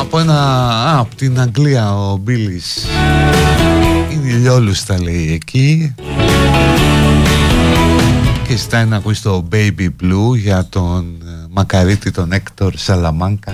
Από 0.00 0.18
ένα... 0.18 0.34
Α, 0.34 0.98
από 0.98 1.14
την 1.14 1.40
Αγγλία 1.40 1.96
ο 1.96 2.16
Μπίλης 2.16 2.86
Είναι 4.34 4.42
ηλιόλους 4.42 4.84
τα 4.84 5.02
λέει 5.02 5.32
εκεί. 5.32 5.94
Και 8.46 8.56
ζητάει 8.56 8.84
να 8.84 8.96
ακούσει 8.96 9.22
το 9.22 9.48
Baby 9.52 9.88
Blue 10.02 10.36
για 10.36 10.66
τον 10.68 11.16
ε, 11.22 11.46
μακαρίτη 11.50 12.10
τον 12.10 12.32
Έκτορ 12.32 12.74
Σαλαμάνκα. 12.76 13.52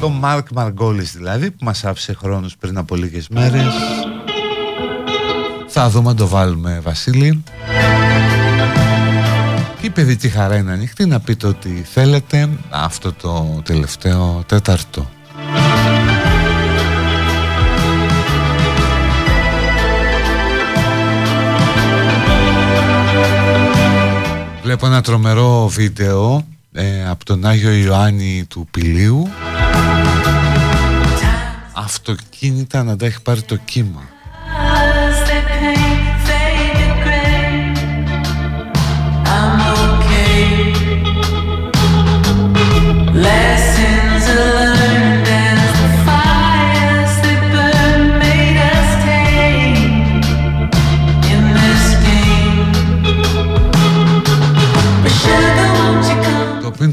Τον 0.00 0.12
Μάρκ 0.12 0.50
Μαργκόλης 0.50 1.12
δηλαδή 1.12 1.50
που 1.50 1.64
μας 1.64 1.84
άφησε 1.84 2.14
χρόνους 2.14 2.56
πριν 2.56 2.78
από 2.78 2.94
λίγες 2.96 3.28
μέρες. 3.28 3.72
Θα 5.66 5.90
δούμε 5.90 6.10
αν 6.10 6.16
το 6.16 6.26
βάλουμε 6.26 6.80
Βασίλη. 6.82 7.42
Και 9.80 9.86
η 9.86 9.90
παιδική 9.90 10.28
χαρά 10.28 10.56
είναι 10.56 10.72
ανοιχτή 10.72 11.06
να 11.06 11.20
πείτε 11.20 11.46
ό,τι 11.46 11.68
θέλετε. 11.68 12.48
Αυτό 12.70 13.12
το 13.12 13.60
τελευταίο 13.64 14.44
τέταρτο 14.46 15.08
Βλέπω 24.70 24.86
ένα 24.86 25.00
τρομερό 25.00 25.68
βίντεο 25.68 26.46
ε, 26.72 27.08
από 27.08 27.24
τον 27.24 27.46
Άγιο 27.46 27.72
Ιωάννη 27.72 28.44
του 28.48 28.68
Πηλίου. 28.70 29.28
Αυτοκίνητα 31.72 32.82
να 32.82 32.96
τα 32.96 33.06
έχει 33.06 33.22
πάρει 33.22 33.42
το 33.42 33.56
κύμα 33.56 34.08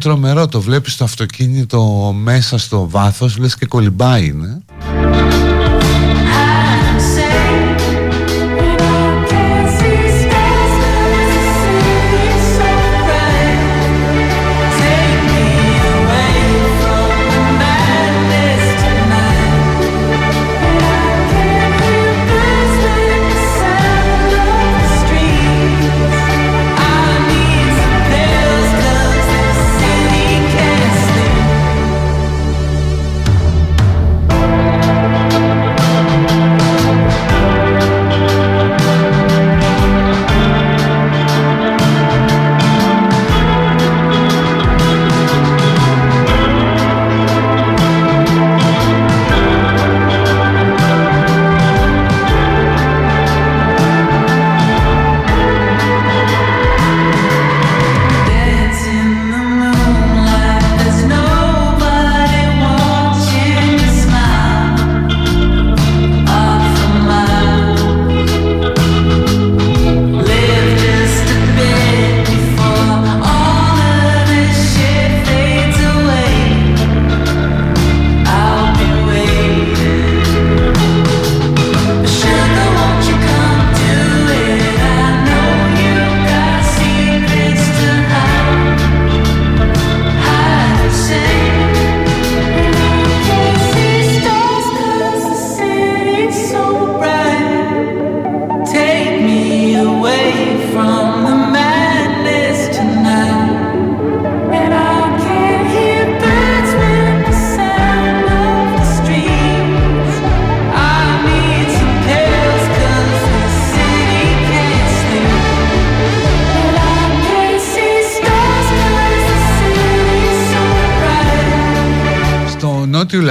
τρομερό. 0.08 0.48
Το 0.48 0.62
βλέπεις 0.62 0.98
το 0.98 1.04
αυτοκίνητο 1.04 2.12
μέσα 2.18 2.58
στο 2.58 2.90
βάθος 2.90 3.38
λες 3.38 3.56
και 3.58 3.66
κολυμπάει 3.66 4.26
είναι 4.26 4.62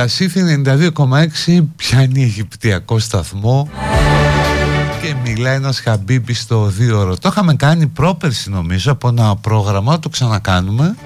Λασίθι 0.07 0.63
92,6 1.47 1.65
πιάνει 1.77 2.23
Αιγυπτιακό 2.23 2.99
σταθμό 2.99 3.69
και 5.03 5.15
μιλάει 5.25 5.55
ένας 5.55 5.81
Χαμπίμπι 5.81 6.35
στο 6.35 6.67
δύο 6.67 6.99
ώρο. 6.99 7.17
Το 7.17 7.29
είχαμε 7.29 7.55
κάνει 7.55 7.87
πρόπερση 7.87 8.51
νομίζω 8.51 8.93
από 8.93 9.09
ένα 9.09 9.37
πρόγραμμα, 9.37 9.99
το 9.99 10.09
ξανακάνουμε 10.09 10.97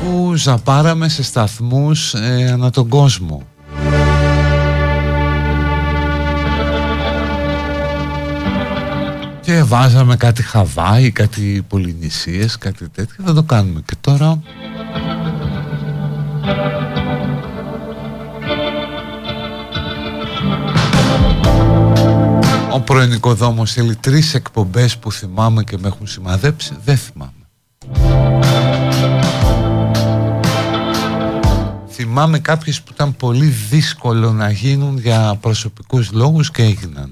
που 0.00 0.34
ζαπάραμε 0.34 1.08
σε 1.08 1.22
σταθμούς 1.22 2.14
ε, 2.14 2.50
ανά 2.52 2.70
τον 2.70 2.88
κόσμο. 2.88 3.46
και 9.40 9.62
βάζαμε 9.62 10.16
κάτι 10.16 10.42
Χαβάη, 10.42 11.10
κάτι 11.10 11.64
Πολυνησίες, 11.68 12.58
κάτι 12.58 12.88
τέτοιο. 12.88 13.24
Δεν 13.24 13.34
το 13.34 13.42
κάνουμε 13.42 13.82
και 13.86 13.94
τώρα. 14.00 14.40
Πρώην 23.00 23.14
οικοδόμος 23.14 23.72
θέλει 23.72 23.96
τρεις 23.96 24.34
εκπομπές 24.34 24.98
που 24.98 25.12
θυμάμαι 25.12 25.64
και 25.64 25.78
με 25.78 25.88
έχουν 25.88 26.06
σημαδέψει. 26.06 26.76
Δεν 26.84 26.96
θυμάμαι. 26.96 27.32
Θυμάμαι 31.88 32.38
κάποιες 32.38 32.82
που 32.82 32.90
ήταν 32.92 33.16
πολύ 33.16 33.46
δύσκολο 33.46 34.32
να 34.32 34.50
γίνουν 34.50 34.98
για 34.98 35.38
προσωπικούς 35.40 36.12
λόγους 36.12 36.50
και 36.50 36.62
έγιναν. 36.62 37.09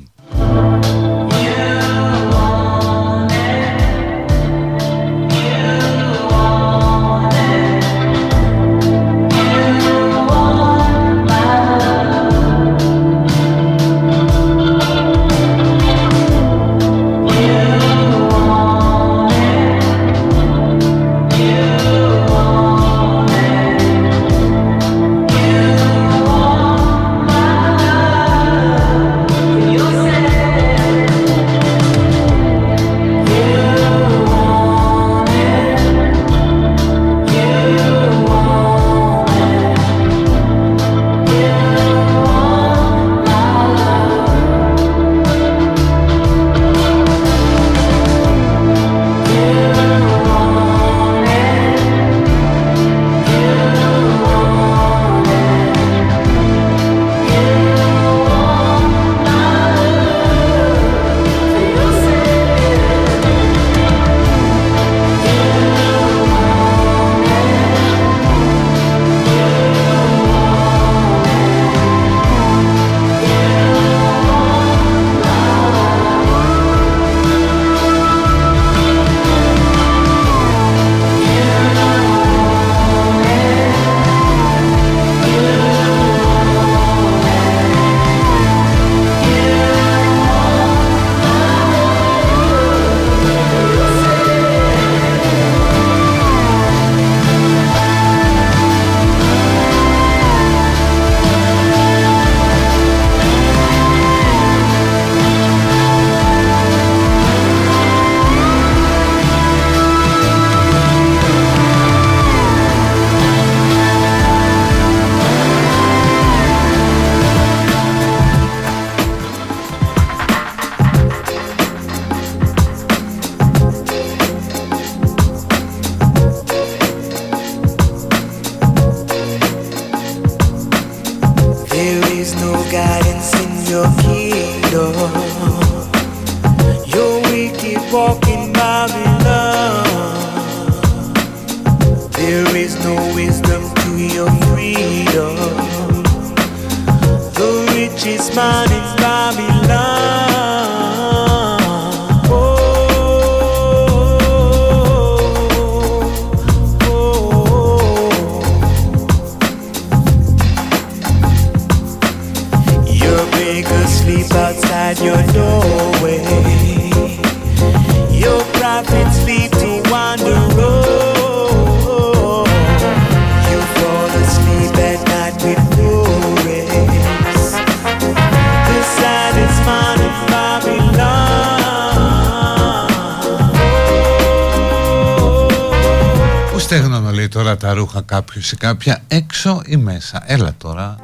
Κάποια 188.59 189.03
έξω 189.09 189.63
ή 189.67 189.77
μέσα. 189.77 190.23
Έλα 190.27 190.55
τώρα. 190.59 190.97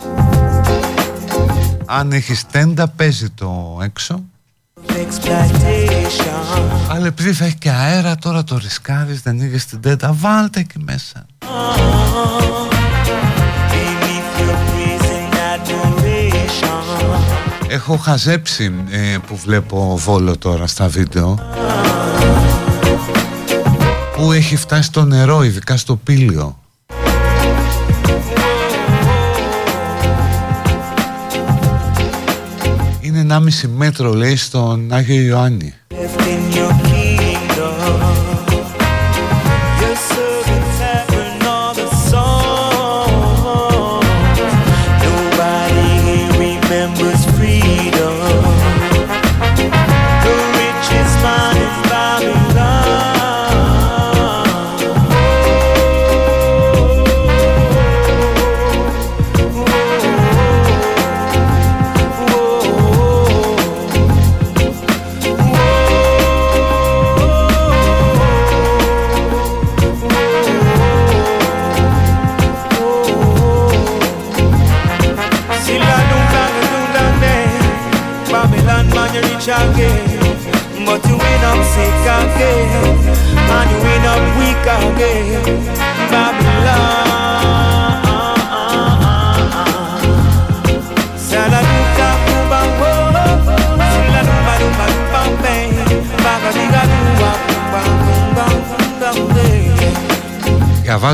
Αν 1.85 2.13
έχεις 2.13 2.47
τέντα 2.47 2.89
παίζει 2.89 3.31
το 3.31 3.79
έξω. 3.83 4.23
Αλλά 6.89 7.07
επειδή 7.07 7.33
θα 7.33 7.45
έχει 7.45 7.57
και 7.57 7.71
αέρα 7.71 8.17
τώρα 8.17 8.45
το 8.45 8.59
ρισκάρεις 8.59 9.21
Δεν 9.23 9.41
είχες 9.41 9.65
την 9.65 9.81
τέντα. 9.81 10.13
Βάλτε 10.13 10.61
εκεί 10.61 10.79
μέσα. 10.79 11.27
Έχω 17.69 17.97
χαζέψει 17.97 18.75
ε, 18.91 19.17
που 19.27 19.37
βλέπω 19.37 19.97
Βόλο 19.99 20.39
τώρα 20.39 20.67
στα 20.67 20.89
βίντεο. 20.89 21.39
Που 24.17 24.33
έχει 24.33 24.57
φτάσει 24.57 24.93
το 24.93 25.05
νερό 25.05 25.43
ειδικά 25.43 25.77
στο 25.77 25.97
πύλιο 25.97 26.59
1,5 33.35 33.69
μέτρο 33.77 34.13
λέει 34.13 34.37
στον 34.37 34.93
Άγιο 34.93 35.23
Ιωάννη 35.23 35.75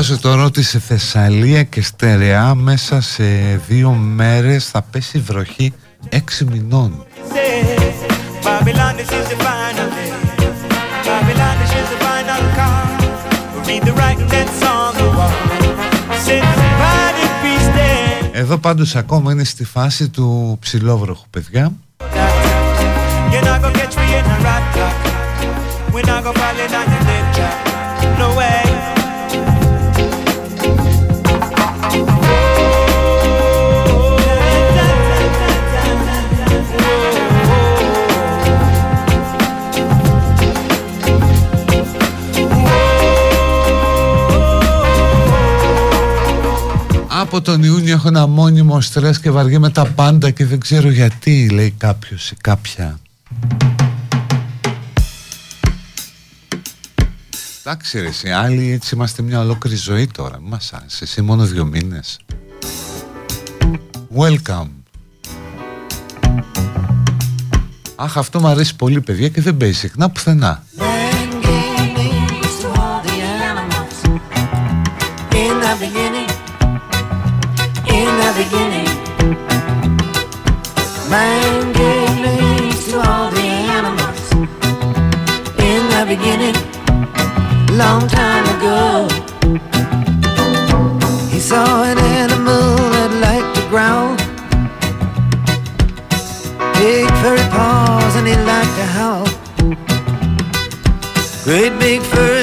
Εδώ 0.01 0.13
είσαι 0.13 0.21
τώρα 0.21 0.43
ότι 0.43 0.63
σε 0.63 0.79
θεσσαλία 0.79 1.63
και 1.63 1.81
στερεά 1.81 2.55
μέσα 2.55 3.01
σε 3.01 3.23
δύο 3.67 3.91
μέρες 3.91 4.69
θα 4.69 4.81
πέσει 4.81 5.19
βροχή 5.19 5.73
έξι 6.09 6.45
μηνών. 6.45 7.05
Εδώ 18.31 18.57
πάντως 18.57 18.95
ακόμα 18.95 19.31
είναι 19.31 19.43
στη 19.43 19.65
φάση 19.65 20.09
του 20.09 20.57
ψηλόβροχου, 20.61 21.25
παιδιά. 21.29 21.71
Από 47.33 47.41
τον 47.41 47.63
Ιούνιο 47.63 47.93
έχω 47.93 48.07
ένα 48.07 48.27
μόνιμο 48.27 48.81
στρες 48.81 49.19
και 49.19 49.31
βαριέμαι 49.31 49.69
τα 49.69 49.85
πάντα 49.85 50.31
και 50.31 50.45
δεν 50.45 50.59
ξέρω 50.59 50.89
γιατί 50.89 51.49
λέει 51.49 51.73
κάποιος 51.77 52.31
ή 52.31 52.35
κάποια. 52.35 52.99
Εντάξει 57.63 57.99
ρε 57.99 58.07
εσύ, 58.07 58.29
άλλοι 58.29 58.71
έτσι 58.71 58.95
είμαστε 58.95 59.21
μια 59.21 59.39
ολόκληρη 59.39 59.75
ζωή 59.75 60.07
τώρα. 60.07 60.39
Μη 60.39 60.49
Μας 60.49 60.73
άρεσε, 60.73 61.03
εσύ 61.03 61.21
μόνο 61.21 61.45
δύο 61.45 61.65
μήνες. 61.65 62.19
Welcome. 64.17 64.69
Αχ 67.95 68.17
αυτό 68.17 68.39
μου 68.39 68.47
αρέσει 68.47 68.75
πολύ 68.75 69.01
παιδιά 69.01 69.29
και 69.29 69.41
δεν 69.41 69.57
παίζει 69.57 69.77
συχνά 69.77 70.09
πουθενά 70.09 70.63
man 81.11 81.73
gave 81.73 82.15
names 82.21 82.85
to 82.87 82.97
all 82.97 83.29
the 83.31 83.47
animals. 83.77 84.23
In 85.69 85.81
the 85.93 86.03
beginning, 86.07 86.55
long 87.77 88.07
time 88.07 88.45
ago, 88.55 89.09
he 91.29 91.39
saw 91.39 91.83
an 91.83 91.99
animal 91.99 92.77
that 92.95 93.11
liked 93.27 93.51
to 93.57 93.63
growl. 93.71 94.15
Big 96.79 97.07
furry 97.21 97.45
paws 97.55 98.15
and 98.15 98.25
he 98.25 98.35
liked 98.51 98.75
to 98.79 98.85
howl. 98.97 99.27
Great 101.43 101.77
big 101.77 102.01
furry 102.01 102.40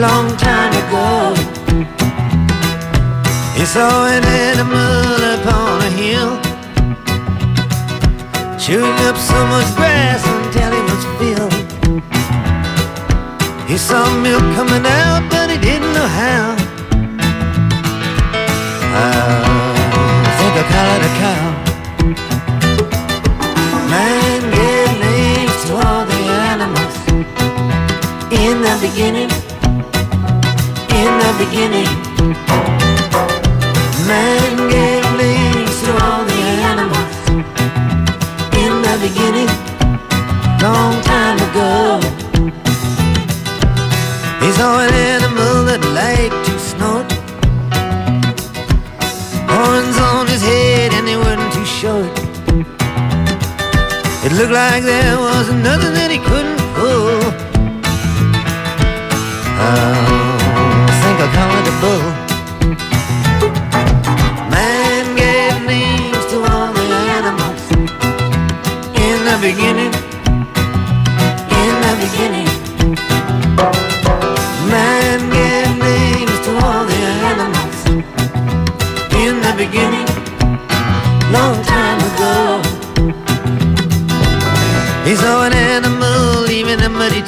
long 0.00 0.28
time 0.36 0.72
ago. 0.84 1.34
He 3.58 3.64
saw 3.64 4.06
an 4.06 4.24
animal 4.24 5.18
upon 5.34 5.82
a 5.82 5.90
hill. 5.90 6.38
Chewing 8.62 8.98
up 9.08 9.16
so 9.16 9.38
much 9.52 9.68
grass 9.74 10.22
until 10.36 10.70
he 10.76 10.82
was 10.90 11.04
filled. 11.18 11.54
He 13.68 13.76
saw 13.76 14.04
milk 14.22 14.46
coming 14.54 14.86
out 14.86 15.22
but 15.30 15.50
he 15.50 15.58
didn't 15.58 15.92
know 15.92 16.08
how. 16.22 16.54
I 18.94 19.06
think 20.38 20.54
I 20.60 20.64
call 20.72 20.88
it 20.96 21.02
a 21.08 21.12
cow. 21.22 21.46
Man 23.90 24.40
gave 24.58 24.92
names 25.08 25.58
to 25.66 25.72
all 25.74 26.04
the 26.06 26.20
animals. 26.52 26.94
In 28.30 28.62
the 28.62 28.74
beginning 28.80 29.30
In 29.30 29.47
the 31.24 31.32
beginning 31.44 31.90
Man 34.08 34.56
gave 34.70 35.04
names 35.18 35.82
to 35.82 35.92
all 36.04 36.24
the 36.24 36.40
animals 36.70 37.14
in 38.62 38.72
the 38.86 38.96
beginning, 39.04 39.50
long 40.62 40.94
time 41.02 41.38
ago. 41.48 42.00
He 44.40 44.50
saw 44.52 44.80
an 44.86 44.94
animal 44.94 45.64
that 45.68 45.82
liked 45.92 46.40
to 46.48 46.54
snort, 46.58 47.08
horns 49.52 49.98
on 50.10 50.26
his 50.26 50.40
head 50.40 50.94
and 50.94 51.06
they 51.06 51.18
weren't 51.18 51.52
too 51.52 51.66
short. 51.66 52.08
It 54.24 54.32
looked 54.32 54.52
like 54.52 54.84
there 54.84 55.18
wasn't 55.18 55.62
nothing 55.62 55.92
that 55.92 56.10
he 56.10 56.18
couldn't 56.18 56.60
pull. 56.76 57.20
Oh, 59.60 60.27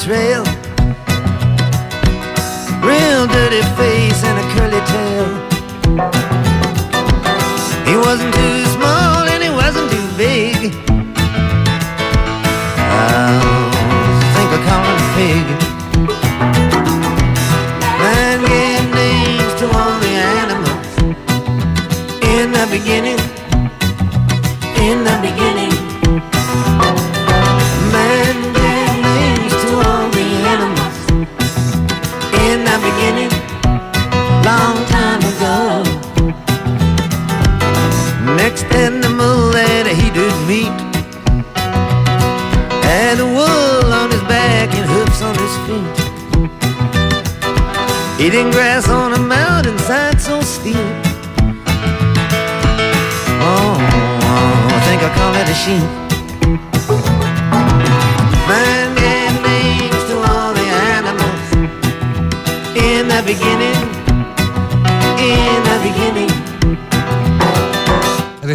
trail, 0.00 0.42
real 2.82 3.26
dirty 3.26 3.60
face 3.76 4.24
and 4.24 4.38
a 4.38 4.54
curly 4.54 4.80
tail. 4.86 5.39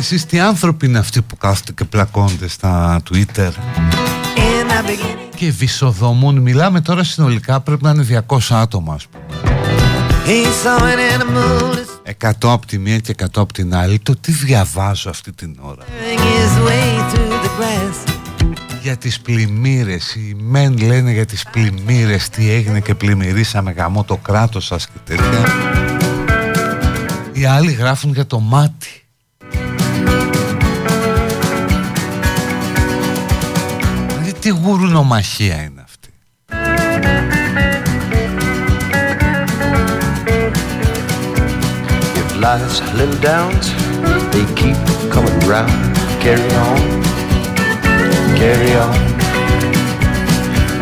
Εσείς 0.06 0.26
τι 0.26 0.40
άνθρωποι 0.40 0.86
είναι 0.86 0.98
αυτοί 0.98 1.22
που 1.22 1.38
κάθονται 1.38 1.72
και 1.72 1.84
πλακώνται 1.84 2.48
στα 2.48 3.02
Twitter; 3.10 3.49
In 4.36 4.69
the 4.69 4.90
beginning, 4.90 5.36
και 5.36 5.52
βυσοδομούν. 5.52 6.38
Μιλάμε 6.38 6.82
τώρα 6.82 7.03
συνολικά 7.03 7.60
πρέπει 7.60 7.84
να 7.84 7.90
είναι 7.90 8.23
200 8.27 8.38
άτομα 8.49 8.94
ας 8.94 9.07
πούμε. 9.07 9.23
he 10.26 10.45
saw 10.64 10.80
an 10.84 10.99
animal 11.15 11.77
is 11.77 12.27
100 12.30 12.32
από 12.41 12.65
τη 12.65 12.77
μία 12.77 12.98
και 12.98 13.15
100 13.19 13.26
από 13.34 13.53
την 13.53 13.76
άλλη. 13.76 13.99
Το 13.99 14.15
τι 14.15 14.32
διαβάζω 14.32 15.10
αυτή 15.10 15.32
την 15.32 15.57
ώρα; 15.61 15.84
tearing 15.84 16.19
his 16.19 16.68
way 16.68 17.14
through 17.14 17.44
the 17.44 17.49
grass. 17.60 18.14
Για 18.82 18.98
τις 18.98 19.19
πλημμύρες. 19.19 20.15
Οι 20.15 20.36
μεν 20.40 20.77
λένε 20.77 21.11
για 21.11 21.26
τις 21.26 21.44
πλημμύρες 21.52 22.30
τι 22.30 22.52
έγινε 22.52 22.80
και 22.80 22.95
πλημμυρίσαμε 22.95 23.72
γαμό 23.72 24.03
το 24.03 24.18
κράτος 24.18 24.65
σας 24.65 24.88
και 24.88 24.99
τέτοια. 25.03 25.45
Οι 27.34 27.45
άλλοι 27.45 27.72
γράφουν 27.72 28.14
για 28.14 28.26
το 28.26 28.40
μάτι. 28.40 29.05
τι 34.45 34.49
γουρουνομαχία 34.49 35.62
είναι 35.62 35.85
αυτή. 35.85 36.09
If 42.21 42.29
life's 42.45 42.79
little 42.99 43.21
downs, 43.31 43.67
they 44.33 44.45
keep 44.61 44.79
coming 45.15 45.39
round. 45.53 45.73
Carry 46.25 46.51
on, 46.69 46.81
carry 48.41 48.73
on. 48.87 48.97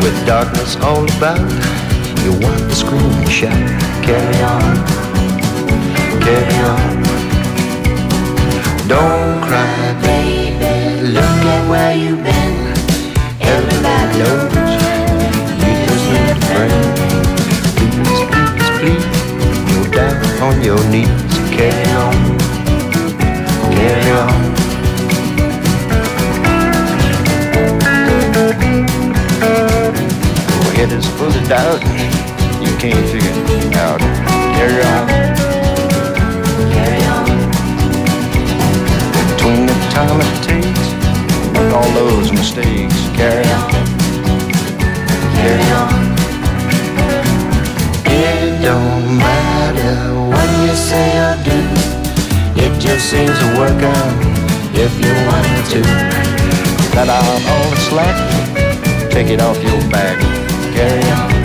With 0.01 0.17
darkness 0.31 0.71
all 0.87 1.05
about, 1.17 1.49
you 2.23 2.31
want 2.43 2.61
to 2.69 2.75
scream 2.81 3.11
and 3.21 3.31
shout. 3.39 3.63
Carry 4.07 4.39
on, 4.55 4.69
carry 6.25 6.59
on. 6.73 6.87
Don't 8.93 9.35
cry, 9.47 9.73
baby. 10.07 10.73
Look 11.15 11.41
at 11.55 11.61
where 11.71 11.95
you've 12.03 12.23
been. 12.23 12.32
on 20.44 20.62
your 20.62 20.82
knees. 20.90 21.08
Carry 21.56 21.90
on, 21.92 22.14
carry 23.72 24.10
on. 24.10 24.40
Your 30.60 30.72
head 30.76 30.92
is 30.92 31.06
full 31.16 31.28
of 31.28 31.48
doubt, 31.48 31.82
you 32.60 32.72
can't 32.76 33.06
figure 33.08 33.32
it 33.32 33.74
out. 33.76 34.00
Carry 34.56 34.82
on, 34.94 35.06
carry 36.76 37.02
on. 37.16 37.26
Between 39.30 39.66
the 39.66 39.76
time 39.96 40.20
it 40.20 40.34
takes, 40.50 40.84
all 41.72 41.90
those 41.92 42.30
mistakes. 42.32 42.98
Carry 43.16 43.46
on, 43.46 43.93
carry 45.44 45.70
on. 45.82 45.94
It 48.06 48.62
don't 48.62 49.18
matter 49.18 49.96
what 50.32 50.48
you 50.64 50.74
say 50.74 51.08
or 51.26 51.36
do. 51.48 51.58
It 52.64 52.72
just 52.80 53.04
seems 53.10 53.36
to 53.42 53.48
work 53.60 53.80
out 53.96 54.14
if 54.84 54.92
you 55.02 55.12
want 55.28 55.46
it 55.58 55.64
to. 55.74 55.82
Cut 56.94 57.08
out 57.08 57.24
all 57.52 57.66
the 57.72 57.80
oh, 57.80 57.88
slack, 57.88 58.16
take 59.10 59.28
it 59.28 59.40
off 59.40 59.62
your 59.62 59.80
back. 59.90 60.16
Carry 60.74 61.04
on. 61.10 61.43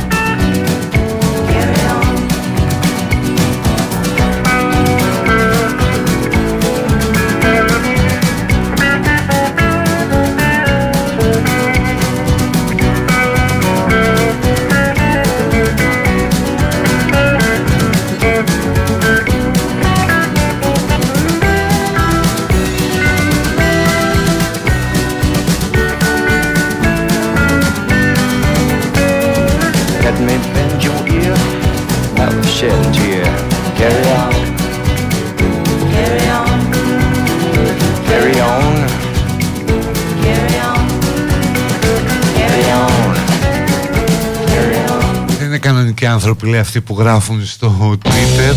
Κανονικοί 45.79 46.05
άνθρωποι 46.05 46.47
λέει 46.47 46.59
αυτοί 46.59 46.81
που 46.81 46.95
γράφουν 46.99 47.45
στο 47.45 47.97
Twitter 48.03 48.55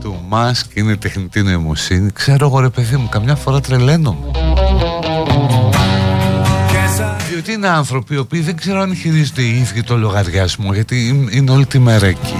του 0.00 0.16
Μάσκ 0.28 0.66
είναι 0.74 0.96
τεχνητή 0.96 1.42
νοημοσύνη. 1.42 2.10
Ξέρω 2.10 2.46
εγώ 2.46 2.60
ρε 2.60 2.68
παιδί 2.68 2.96
μου, 2.96 3.08
καμιά 3.08 3.34
φορά 3.34 3.60
τρελαίνομαι. 3.60 4.18
Διότι 7.30 7.52
είναι 7.52 7.68
άνθρωποι 7.68 8.14
οι 8.14 8.18
οποίοι 8.18 8.40
δεν 8.40 8.56
ξέρω 8.56 8.80
αν 8.80 8.94
χειρίζονται 8.96 9.42
οι 9.42 9.56
ίδιοι 9.58 9.82
το 9.82 9.96
λογαριασμό 9.96 10.72
γιατί 10.72 11.08
είναι- 11.08 11.30
είναι 11.34 11.50
όλη 11.50 11.66
τη 11.66 11.78
μέρα 11.78 12.06
εκεί. 12.06 12.34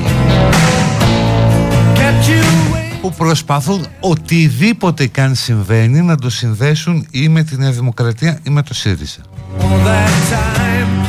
Που 3.00 3.12
προσπαθούν 3.14 3.86
οτιδήποτε 4.00 5.06
καν 5.06 5.34
συμβαίνει 5.34 6.00
να 6.00 6.16
το 6.16 6.30
συνδέσουν 6.30 7.06
ή 7.10 7.28
με 7.28 7.42
τη 7.42 7.56
Νέα 7.56 7.70
Δημοκρατία 7.70 8.38
ή 8.42 8.50
με 8.50 8.62
το 8.62 8.74
ΣΥΡΙΖΑ. 8.74 9.20
All 9.60 9.62
that 9.62 10.32
time 10.32 11.07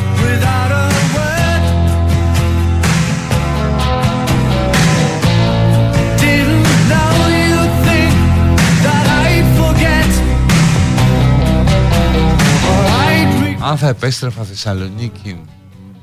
θα 13.80 13.88
επέστρεφα 13.88 14.44
Θεσσαλονίκη, 14.44 15.42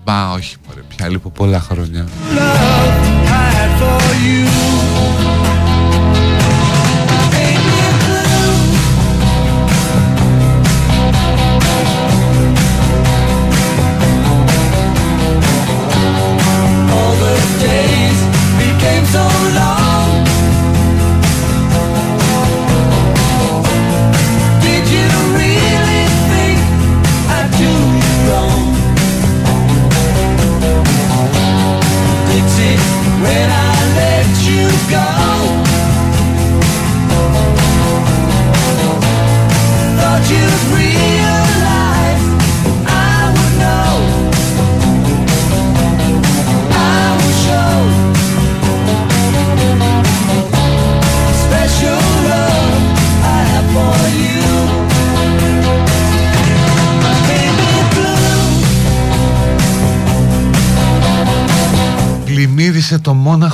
μπα 0.05 0.33
όχι 0.33 0.57
μωρέ, 0.67 0.81
πια 0.97 1.09
λείπω 1.09 1.31
πολλά 1.31 1.61
χρόνια. 1.61 2.05
love 2.05 3.29
I 3.29 3.49
had 3.57 3.73
for 3.81 4.15
you. 4.27 4.86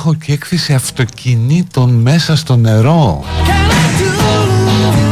Το 0.03 0.09
μόναχο 0.09 0.25
και 0.25 0.33
έκθεση 0.33 0.73
αυτοκινήτων 0.73 1.89
μέσα 1.89 2.35
στο 2.35 2.55
νερό. 2.55 3.23
Can 3.23 3.71
I 3.71 4.97
do? 4.97 5.02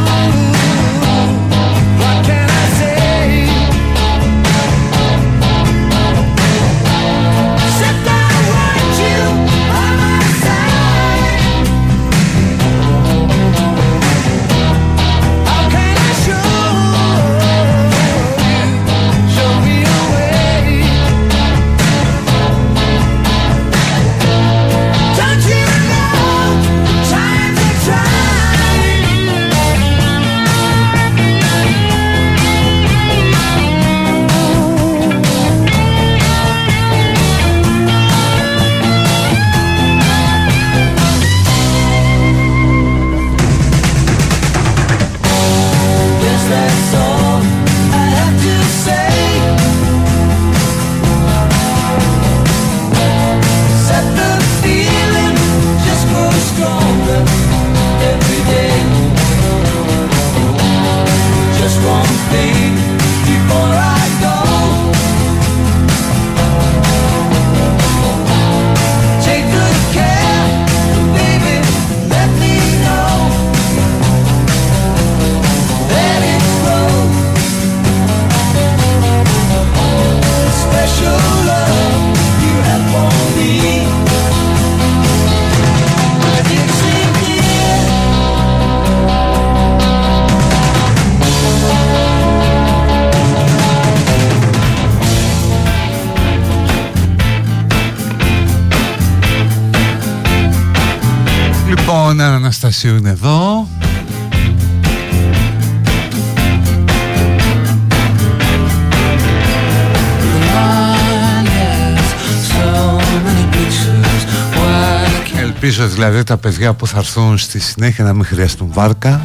Τα 116.32 116.38
παιδιά 116.38 116.74
που 116.74 116.86
θα 116.86 116.98
έρθουν 116.98 117.38
στη 117.38 117.60
συνέχεια 117.60 118.04
να 118.04 118.12
μην 118.12 118.24
χρειαστούν 118.24 118.68
βάρκα. 118.72 119.20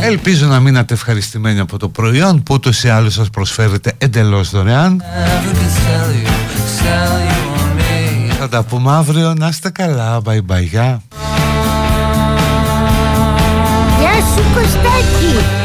Ελπίζω 0.00 0.46
να 0.46 0.60
μείνατε 0.60 0.94
ευχαριστημένοι 0.94 1.60
από 1.60 1.78
το 1.78 1.88
προϊόν 1.88 2.42
που 2.42 2.54
ούτως 2.54 2.84
ή 2.84 2.88
άλλως 2.88 3.14
σας 3.14 3.30
προσφέρετε 3.30 3.92
εντελώς 3.98 4.50
δωρεάν. 4.50 5.02
Θα 8.38 8.48
τα 8.48 8.62
πούμε 8.62 8.92
αύριο. 8.92 9.34
Να 9.34 9.48
είστε 9.48 9.70
καλά. 9.70 10.20
Bye 10.24 10.40
bye. 10.48 10.98
Yes, 14.00 14.38
Kostaki! 14.54 15.57